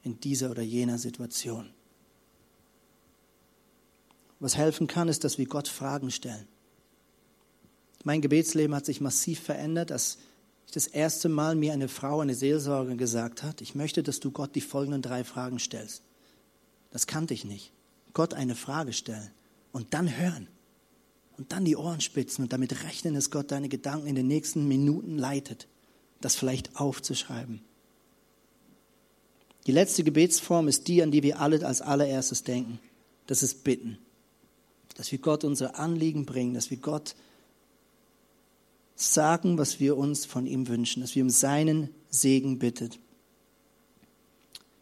[0.04, 1.68] in dieser oder jener Situation?
[4.38, 6.46] Was helfen kann, ist, dass wir Gott Fragen stellen.
[8.04, 10.18] Mein Gebetsleben hat sich massiv verändert, als
[10.72, 14.54] das erste Mal mir eine Frau, eine Seelsorge gesagt hat, ich möchte, dass du Gott
[14.54, 16.04] die folgenden drei Fragen stellst.
[16.92, 17.72] Das kannte ich nicht.
[18.12, 19.32] Gott eine Frage stellen
[19.72, 20.46] und dann hören.
[21.36, 24.68] und dann die Ohren spitzen und damit rechnen, dass Gott deine Gedanken in den nächsten
[24.68, 25.66] Minuten leitet,
[26.20, 27.60] das vielleicht aufzuschreiben.
[29.68, 32.80] Die letzte Gebetsform ist die, an die wir alle als allererstes denken.
[33.26, 33.98] Das ist Bitten.
[34.96, 37.14] Dass wir Gott unsere Anliegen bringen, dass wir Gott
[38.96, 42.94] sagen, was wir uns von ihm wünschen, dass wir um seinen Segen bittet.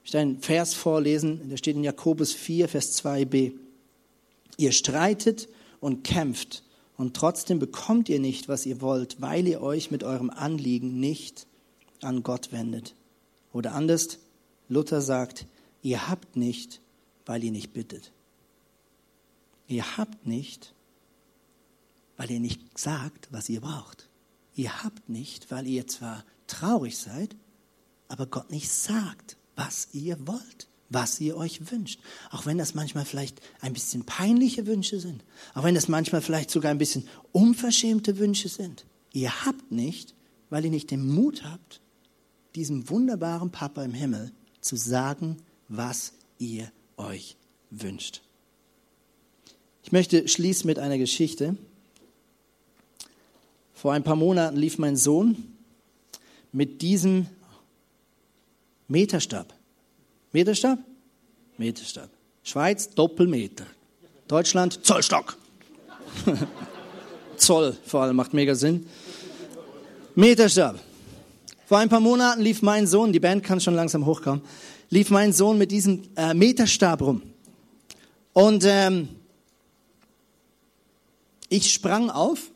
[0.05, 3.55] Ich möchte einen Vers vorlesen, der steht in Jakobus 4, Vers 2b.
[4.57, 5.49] Ihr streitet
[5.81, 6.63] und kämpft
[6.97, 11.49] und trotzdem bekommt ihr nicht, was ihr wollt, weil ihr euch mit eurem Anliegen nicht
[12.03, 12.95] an Gott wendet.
[13.53, 14.21] Oder anders,
[14.69, 15.47] Luther sagt,
[15.83, 16.81] ihr habt nicht,
[17.25, 18.13] weil ihr nicht bittet.
[19.69, 20.75] Ihr habt nicht,
[22.17, 24.09] weil ihr nicht sagt, was ihr braucht.
[24.55, 27.37] Ihr habt nicht, weil ihr zwar traurig seid,
[28.09, 32.01] aber Gott nicht sagt, was ihr wollt, was ihr euch wünscht.
[32.31, 36.51] Auch wenn das manchmal vielleicht ein bisschen peinliche Wünsche sind, auch wenn das manchmal vielleicht
[36.51, 38.87] sogar ein bisschen unverschämte Wünsche sind.
[39.13, 40.15] Ihr habt nicht,
[40.49, 41.81] weil ihr nicht den Mut habt,
[42.55, 44.33] diesem wunderbaren Papa im Himmel
[44.67, 45.37] zu sagen,
[45.69, 47.37] was ihr euch
[47.71, 48.21] wünscht.
[49.83, 51.57] Ich möchte schließen mit einer Geschichte.
[53.75, 55.57] Vor ein paar Monaten lief mein Sohn
[56.51, 57.27] mit diesem
[58.89, 59.55] Meterstab.
[60.33, 60.79] Meterstab?
[61.57, 62.11] Meterstab.
[62.43, 63.67] Schweiz Doppelmeter.
[64.27, 65.37] Deutschland Zollstock.
[67.37, 68.87] Zoll vor allem macht mega Sinn.
[70.15, 70.81] Meterstab.
[71.67, 74.41] Vor ein paar Monaten lief mein Sohn, die Band kann schon langsam hochkommen,
[74.89, 77.23] lief mein Sohn mit diesem äh, Meterstab rum.
[78.33, 79.09] Und ähm,
[81.49, 82.53] ich sprang auf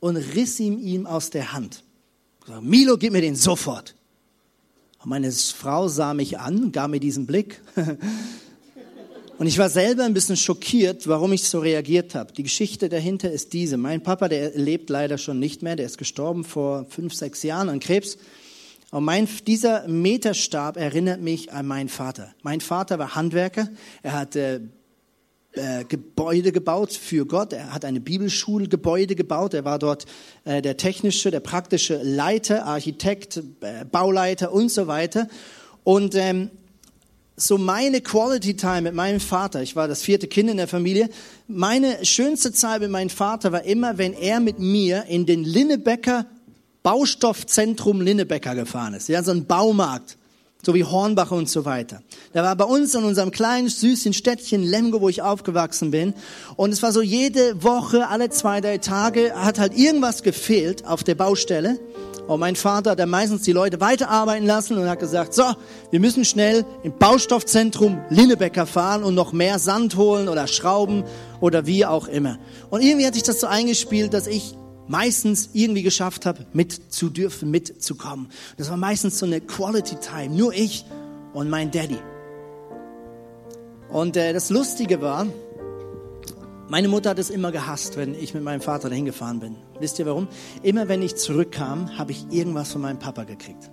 [0.00, 1.84] und riss ihm ihn aus der Hand.
[2.62, 3.94] Milo, gib mir den sofort.
[5.02, 7.60] Und meine Frau sah mich an, gab mir diesen Blick.
[9.36, 12.32] Und ich war selber ein bisschen schockiert, warum ich so reagiert habe.
[12.32, 13.76] Die Geschichte dahinter ist diese.
[13.76, 17.68] Mein Papa, der lebt leider schon nicht mehr, der ist gestorben vor fünf, sechs Jahren
[17.68, 18.16] an Krebs.
[18.92, 22.32] Und mein, dieser Meterstab erinnert mich an meinen Vater.
[22.42, 23.68] Mein Vater war Handwerker.
[24.04, 24.60] Er hat äh,
[25.54, 27.52] äh, Gebäude gebaut für Gott.
[27.52, 29.52] Er hat eine Bibelschulgebäude gebaut.
[29.52, 30.06] Er war dort
[30.44, 35.26] äh, der technische, der praktische Leiter, Architekt, äh, Bauleiter und so weiter.
[35.82, 36.50] Und ähm,
[37.36, 41.08] so meine Quality Time mit meinem Vater, ich war das vierte Kind in der Familie,
[41.48, 46.26] meine schönste Zeit mit meinem Vater war immer, wenn er mit mir in den Linnebecker
[46.84, 49.08] Baustoffzentrum Linnebecker gefahren ist.
[49.08, 50.18] Ja, so ein Baumarkt,
[50.62, 52.02] so wie Hornbach und so weiter.
[52.34, 56.12] Der war bei uns in unserem kleinen, süßen Städtchen Lemgo, wo ich aufgewachsen bin.
[56.56, 61.02] Und es war so jede Woche, alle zwei, drei Tage, hat halt irgendwas gefehlt auf
[61.02, 61.80] der Baustelle.
[62.26, 65.44] Und mein Vater hat dann meistens die Leute weiterarbeiten lassen und hat gesagt, so,
[65.90, 71.04] wir müssen schnell im Baustoffzentrum Linnebecker fahren und noch mehr Sand holen oder Schrauben
[71.40, 72.38] oder wie auch immer.
[72.70, 74.56] Und irgendwie hat sich das so eingespielt, dass ich
[74.88, 78.28] meistens irgendwie geschafft habe, mitzudürfen, mitzukommen.
[78.56, 80.84] Das war meistens so eine Quality Time, nur ich
[81.34, 81.98] und mein Daddy.
[83.90, 85.26] Und äh, das Lustige war,
[86.74, 89.54] meine Mutter hat es immer gehasst, wenn ich mit meinem Vater dahin gefahren bin.
[89.78, 90.26] Wisst ihr warum?
[90.64, 93.70] Immer wenn ich zurückkam, habe ich irgendwas von meinem Papa gekriegt.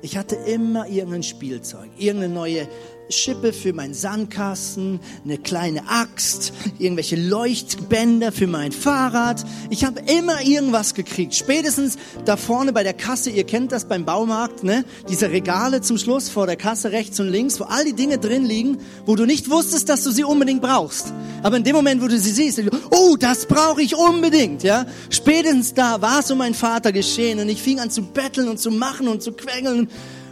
[0.00, 2.66] Ich hatte immer irgendein Spielzeug, irgendeine neue
[3.10, 9.44] Schippe für meinen Sandkasten, eine kleine Axt, irgendwelche Leuchtbänder für mein Fahrrad.
[9.70, 11.34] Ich habe immer irgendwas gekriegt.
[11.34, 14.84] Spätestens da vorne bei der Kasse, ihr kennt das beim Baumarkt, ne?
[15.08, 18.44] Diese Regale zum Schluss vor der Kasse rechts und links, wo all die Dinge drin
[18.44, 21.12] liegen, wo du nicht wusstest, dass du sie unbedingt brauchst.
[21.42, 24.86] Aber in dem Moment, wo du sie siehst, oh, das brauche ich unbedingt, ja?
[25.10, 28.58] Spätestens da war es um meinen Vater geschehen und ich fing an zu betteln und
[28.58, 29.88] zu machen und zu quengeln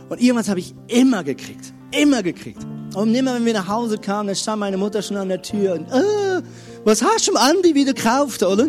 [0.08, 1.72] und irgendwas habe ich immer gekriegt.
[2.00, 2.58] Immer gekriegt.
[2.94, 5.74] Und immer wenn wir nach Hause kamen, dann stand meine Mutter schon an der Tür
[5.74, 6.42] und, äh,
[6.84, 8.68] was hast du Andi wieder gekauft, oder?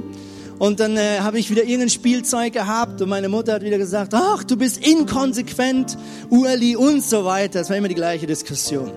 [0.60, 4.14] Und dann äh, habe ich wieder irgendein Spielzeug gehabt und meine Mutter hat wieder gesagt,
[4.16, 5.98] ach, du bist inkonsequent,
[6.32, 7.60] Ueli und so weiter.
[7.60, 8.92] Das war immer die gleiche Diskussion.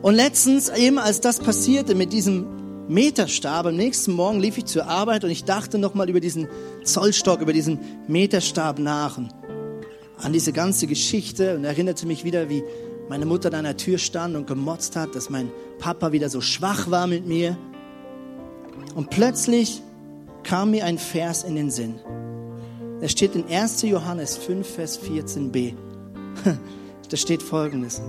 [0.00, 2.46] Und letztens, eben als das passierte mit diesem
[2.88, 6.48] Meterstab, am nächsten Morgen lief ich zur Arbeit und ich dachte nochmal über diesen
[6.84, 7.78] Zollstock, über diesen
[8.08, 9.18] Meterstab nach.
[9.18, 9.28] Und
[10.18, 12.62] an diese ganze Geschichte und erinnerte mich wieder, wie
[13.08, 16.90] meine Mutter an der Tür stand und gemotzt hat, dass mein Papa wieder so schwach
[16.90, 17.56] war mit mir.
[18.94, 19.82] Und plötzlich
[20.42, 21.96] kam mir ein Vers in den Sinn.
[23.00, 23.82] Da steht in 1.
[23.82, 25.74] Johannes 5, Vers 14b.
[27.10, 28.00] Da steht folgendes.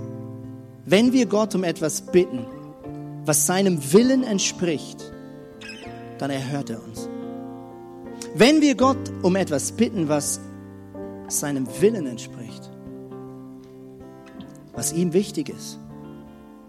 [0.86, 2.46] Wenn wir Gott um etwas bitten,
[3.26, 5.12] was seinem Willen entspricht,
[6.18, 7.08] dann erhört er uns.
[8.34, 10.40] Wenn wir Gott um etwas bitten, was
[11.28, 12.70] seinem Willen entspricht,
[14.76, 15.80] was ihm wichtig ist,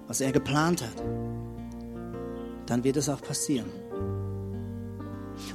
[0.08, 1.04] was er geplant hat,
[2.66, 3.70] dann wird es auch passieren.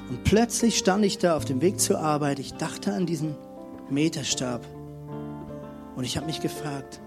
[0.09, 2.39] Und plötzlich stand ich da auf dem Weg zur Arbeit.
[2.39, 3.35] Ich dachte an diesen
[3.91, 4.65] Meterstab.
[5.97, 7.01] Und ich habe mich gefragt,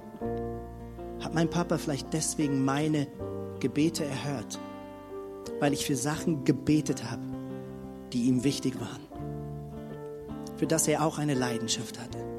[1.22, 3.08] hat mein Papa vielleicht deswegen meine
[3.60, 4.60] Gebete erhört?
[5.60, 7.24] Weil ich für Sachen gebetet habe,
[8.12, 9.02] die ihm wichtig waren.
[10.58, 12.35] Für das er auch eine Leidenschaft hatte.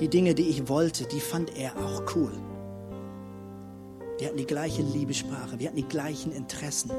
[0.00, 2.32] Die Dinge, die ich wollte, die fand er auch cool.
[4.18, 6.90] Wir hatten die gleiche Liebesprache, wir hatten die gleichen Interessen.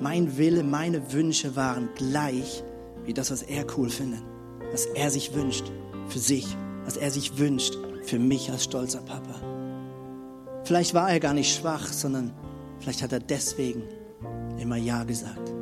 [0.00, 2.64] Mein Wille, meine Wünsche waren gleich
[3.04, 4.22] wie das, was er cool findet,
[4.72, 5.70] was er sich wünscht
[6.08, 9.40] für sich, was er sich wünscht für mich als stolzer Papa.
[10.64, 12.32] Vielleicht war er gar nicht schwach, sondern
[12.80, 13.84] vielleicht hat er deswegen
[14.58, 15.52] immer Ja gesagt,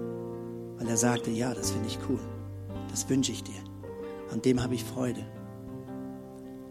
[0.78, 2.20] weil er sagte, ja, das finde ich cool,
[2.90, 3.60] das wünsche ich dir,
[4.30, 5.24] an dem habe ich Freude.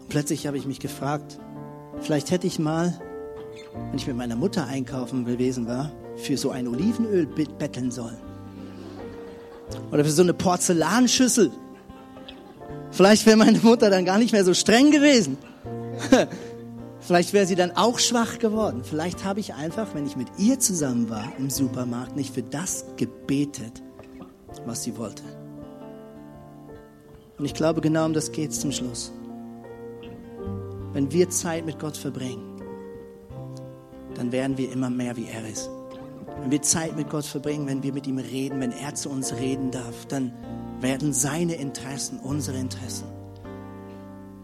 [0.08, 1.38] Plötzlich habe ich mich gefragt,
[2.00, 2.98] vielleicht hätte ich mal,
[3.90, 8.18] wenn ich mit meiner Mutter einkaufen gewesen war, für so ein Olivenöl betteln sollen.
[9.92, 11.50] Oder für so eine Porzellanschüssel.
[12.90, 15.36] Vielleicht wäre meine Mutter dann gar nicht mehr so streng gewesen.
[17.00, 18.82] Vielleicht wäre sie dann auch schwach geworden.
[18.84, 22.84] Vielleicht habe ich einfach, wenn ich mit ihr zusammen war im Supermarkt, nicht für das
[22.96, 23.82] gebetet,
[24.66, 25.22] was sie wollte.
[27.38, 29.12] Und ich glaube, genau um das geht es zum Schluss.
[30.92, 32.62] Wenn wir Zeit mit Gott verbringen,
[34.14, 35.70] dann werden wir immer mehr wie er ist.
[36.40, 39.34] Wenn wir Zeit mit Gott verbringen, wenn wir mit ihm reden, wenn er zu uns
[39.34, 40.32] reden darf, dann
[40.80, 43.06] werden seine Interessen unsere Interessen.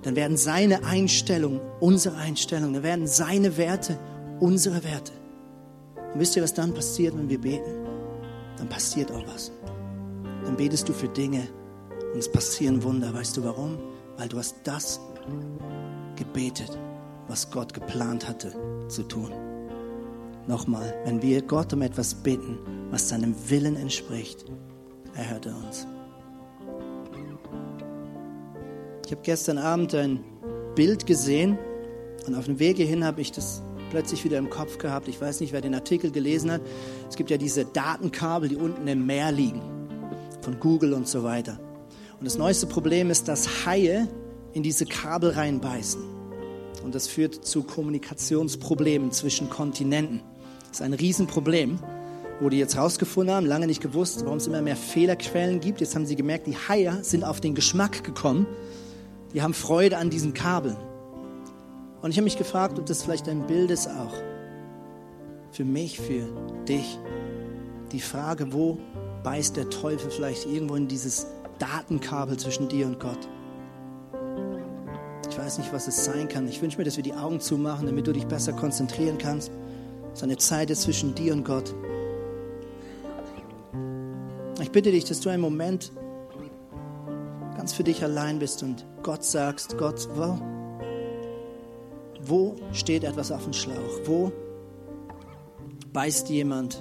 [0.02, 2.74] Dann werden seine Einstellungen unsere Einstellungen.
[2.74, 3.98] Dann werden seine Werte
[4.38, 5.12] unsere Werte.
[6.12, 7.86] Und wisst ihr, was dann passiert, wenn wir beten?
[8.58, 9.50] Dann passiert auch was.
[10.44, 11.48] Dann betest du für Dinge
[12.12, 13.14] und es passieren Wunder.
[13.14, 13.78] Weißt du warum?
[14.18, 15.00] Weil du hast das
[16.16, 16.78] gebetet,
[17.28, 18.52] was Gott geplant hatte
[18.88, 19.32] zu tun.
[20.46, 22.58] Nochmal, wenn wir Gott um etwas bitten,
[22.90, 24.44] was seinem Willen entspricht,
[25.14, 25.86] erhört er uns.
[29.06, 30.20] Ich habe gestern Abend ein
[30.74, 31.58] Bild gesehen
[32.26, 35.08] und auf dem Wege hin habe ich das plötzlich wieder im Kopf gehabt.
[35.08, 36.62] Ich weiß nicht, wer den Artikel gelesen hat.
[37.08, 39.62] Es gibt ja diese Datenkabel, die unten im Meer liegen,
[40.40, 41.60] von Google und so weiter.
[42.18, 44.08] Und das neueste Problem ist, dass Haie
[44.54, 46.00] in diese Kabel reinbeißen.
[46.82, 50.22] Und das führt zu Kommunikationsproblemen zwischen Kontinenten.
[50.68, 51.78] Das ist ein Riesenproblem,
[52.40, 55.80] wo die jetzt rausgefunden haben, lange nicht gewusst, warum es immer mehr Fehlerquellen gibt.
[55.80, 58.46] Jetzt haben sie gemerkt, die Haie sind auf den Geschmack gekommen.
[59.32, 60.76] Die haben Freude an diesen Kabeln.
[62.02, 64.14] Und ich habe mich gefragt, ob das vielleicht ein Bild ist auch
[65.54, 66.28] für mich, für
[66.68, 66.98] dich.
[67.92, 68.78] Die Frage, wo
[69.22, 71.26] beißt der Teufel vielleicht irgendwo in dieses
[71.58, 73.28] Datenkabel zwischen dir und Gott?
[75.34, 76.46] Ich weiß nicht, was es sein kann.
[76.46, 79.50] Ich wünsche mir, dass wir die Augen zumachen, damit du dich besser konzentrieren kannst.
[80.12, 81.74] Es ist eine Zeit zwischen dir und Gott.
[84.62, 85.90] Ich bitte dich, dass du einen Moment
[87.56, 90.38] ganz für dich allein bist und Gott sagst, Gott, wo,
[92.22, 94.00] wo steht etwas auf dem Schlauch?
[94.04, 94.30] Wo
[95.92, 96.80] beißt jemand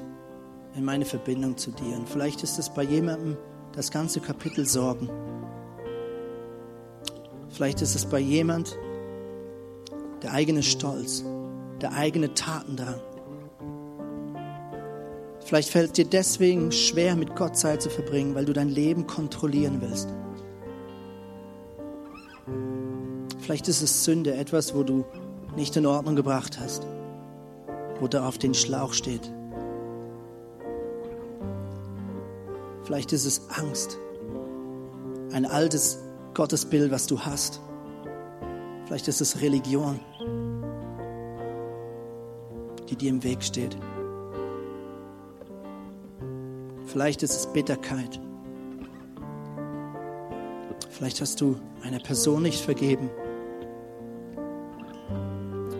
[0.76, 1.95] in meine Verbindung zu dir?
[1.95, 3.36] Und vielleicht ist es bei jemandem
[3.72, 5.10] das ganze Kapitel Sorgen.
[7.54, 8.78] Vielleicht ist es bei jemand
[10.24, 11.24] der eigene Stolz,
[11.82, 12.99] der eigene Tatendrang.
[15.45, 19.06] Vielleicht fällt es dir deswegen schwer, mit Gott Zeit zu verbringen, weil du dein Leben
[19.06, 20.10] kontrollieren willst.
[23.39, 25.06] Vielleicht ist es Sünde, etwas, wo du
[25.56, 26.88] nicht in Ordnung gebracht hast,
[27.99, 29.32] wo da auf den Schlauch steht.
[32.84, 33.99] Vielleicht ist es Angst,
[35.32, 35.99] ein altes
[36.34, 37.62] Gottesbild, was du hast.
[38.86, 40.00] Vielleicht ist es Religion,
[42.90, 43.78] die dir im Weg steht.
[46.88, 48.20] Vielleicht ist es Bitterkeit.
[50.90, 53.10] Vielleicht hast du einer Person nicht vergeben.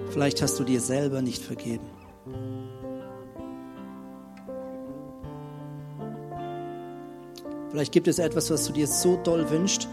[0.10, 1.88] Vielleicht hast du dir selber nicht vergeben.
[7.72, 9.88] Vielleicht gibt es etwas, was du dir so doll wünschst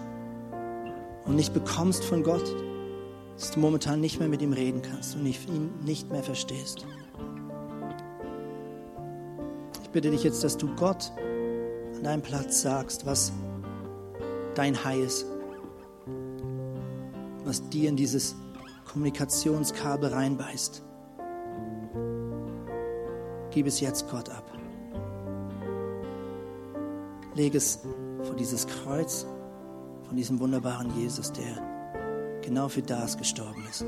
[1.30, 2.56] und nicht bekommst von Gott,
[3.36, 6.84] dass du momentan nicht mehr mit ihm reden kannst und ihn nicht mehr verstehst.
[9.84, 11.12] Ich bitte dich jetzt, dass du Gott
[11.94, 13.32] an deinem Platz sagst, was
[14.56, 15.24] dein Heil ist,
[17.44, 18.34] was dir in dieses
[18.90, 20.82] Kommunikationskabel reinbeißt.
[23.52, 24.50] Gib es jetzt Gott ab.
[27.36, 27.78] Leg es
[28.24, 29.26] vor dieses Kreuz
[30.10, 33.84] von diesem wunderbaren Jesus, der genau für das gestorben ist.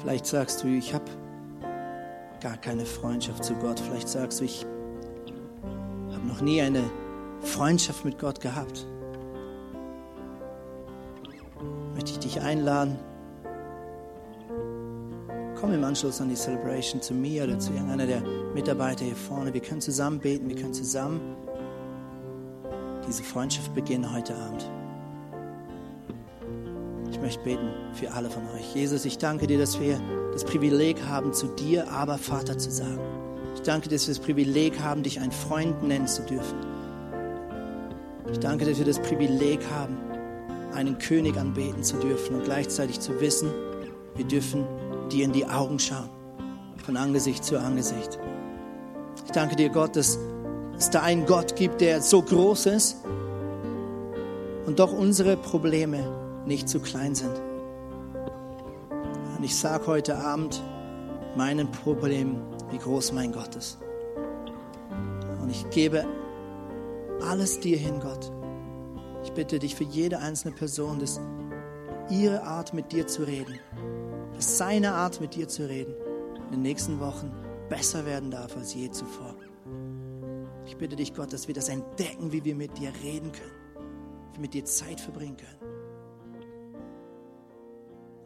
[0.00, 1.04] Vielleicht sagst du, ich habe
[2.40, 3.78] gar keine Freundschaft zu Gott.
[3.78, 4.64] Vielleicht sagst du, ich
[6.38, 6.84] noch nie eine
[7.40, 8.86] Freundschaft mit Gott gehabt.
[11.94, 12.96] Möchte ich dich einladen,
[15.60, 18.22] komm im Anschluss an die Celebration zu mir oder zu irgendeiner der
[18.54, 19.52] Mitarbeiter hier vorne.
[19.52, 21.20] Wir können zusammen beten, wir können zusammen
[23.06, 24.70] diese Freundschaft beginnen heute Abend.
[27.10, 28.74] Ich möchte beten für alle von euch.
[28.76, 30.00] Jesus, ich danke dir, dass wir
[30.32, 33.27] das Privileg haben, zu dir aber Vater zu sagen.
[33.58, 36.56] Ich danke dir, dass wir das Privileg haben, dich ein Freund nennen zu dürfen.
[38.30, 39.98] Ich danke dir, dass wir das Privileg haben,
[40.72, 43.50] einen König anbeten zu dürfen und gleichzeitig zu wissen,
[44.14, 44.64] wir dürfen
[45.10, 46.08] dir in die Augen schauen,
[46.84, 48.20] von Angesicht zu Angesicht.
[49.26, 50.20] Ich danke dir, Gott, dass
[50.78, 52.98] es da einen Gott gibt, der so groß ist
[54.66, 57.42] und doch unsere Probleme nicht zu klein sind.
[59.36, 60.62] Und ich sage heute Abend
[61.38, 63.78] meinen Problemen, wie groß mein Gott ist.
[65.40, 66.04] Und ich gebe
[67.22, 68.32] alles dir hin, Gott.
[69.22, 71.20] Ich bitte dich für jede einzelne Person, dass
[72.10, 73.56] ihre Art mit dir zu reden,
[74.34, 75.94] dass seine Art mit dir zu reden
[76.46, 77.30] in den nächsten Wochen
[77.68, 79.36] besser werden darf als je zuvor.
[80.66, 83.84] Ich bitte dich, Gott, dass wir das entdecken, wie wir mit dir reden können,
[84.30, 85.72] wie wir mit dir Zeit verbringen können.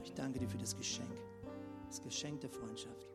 [0.03, 1.11] Ich danke dir für das Geschenk,
[1.93, 3.12] das Geschenk der Freundschaft.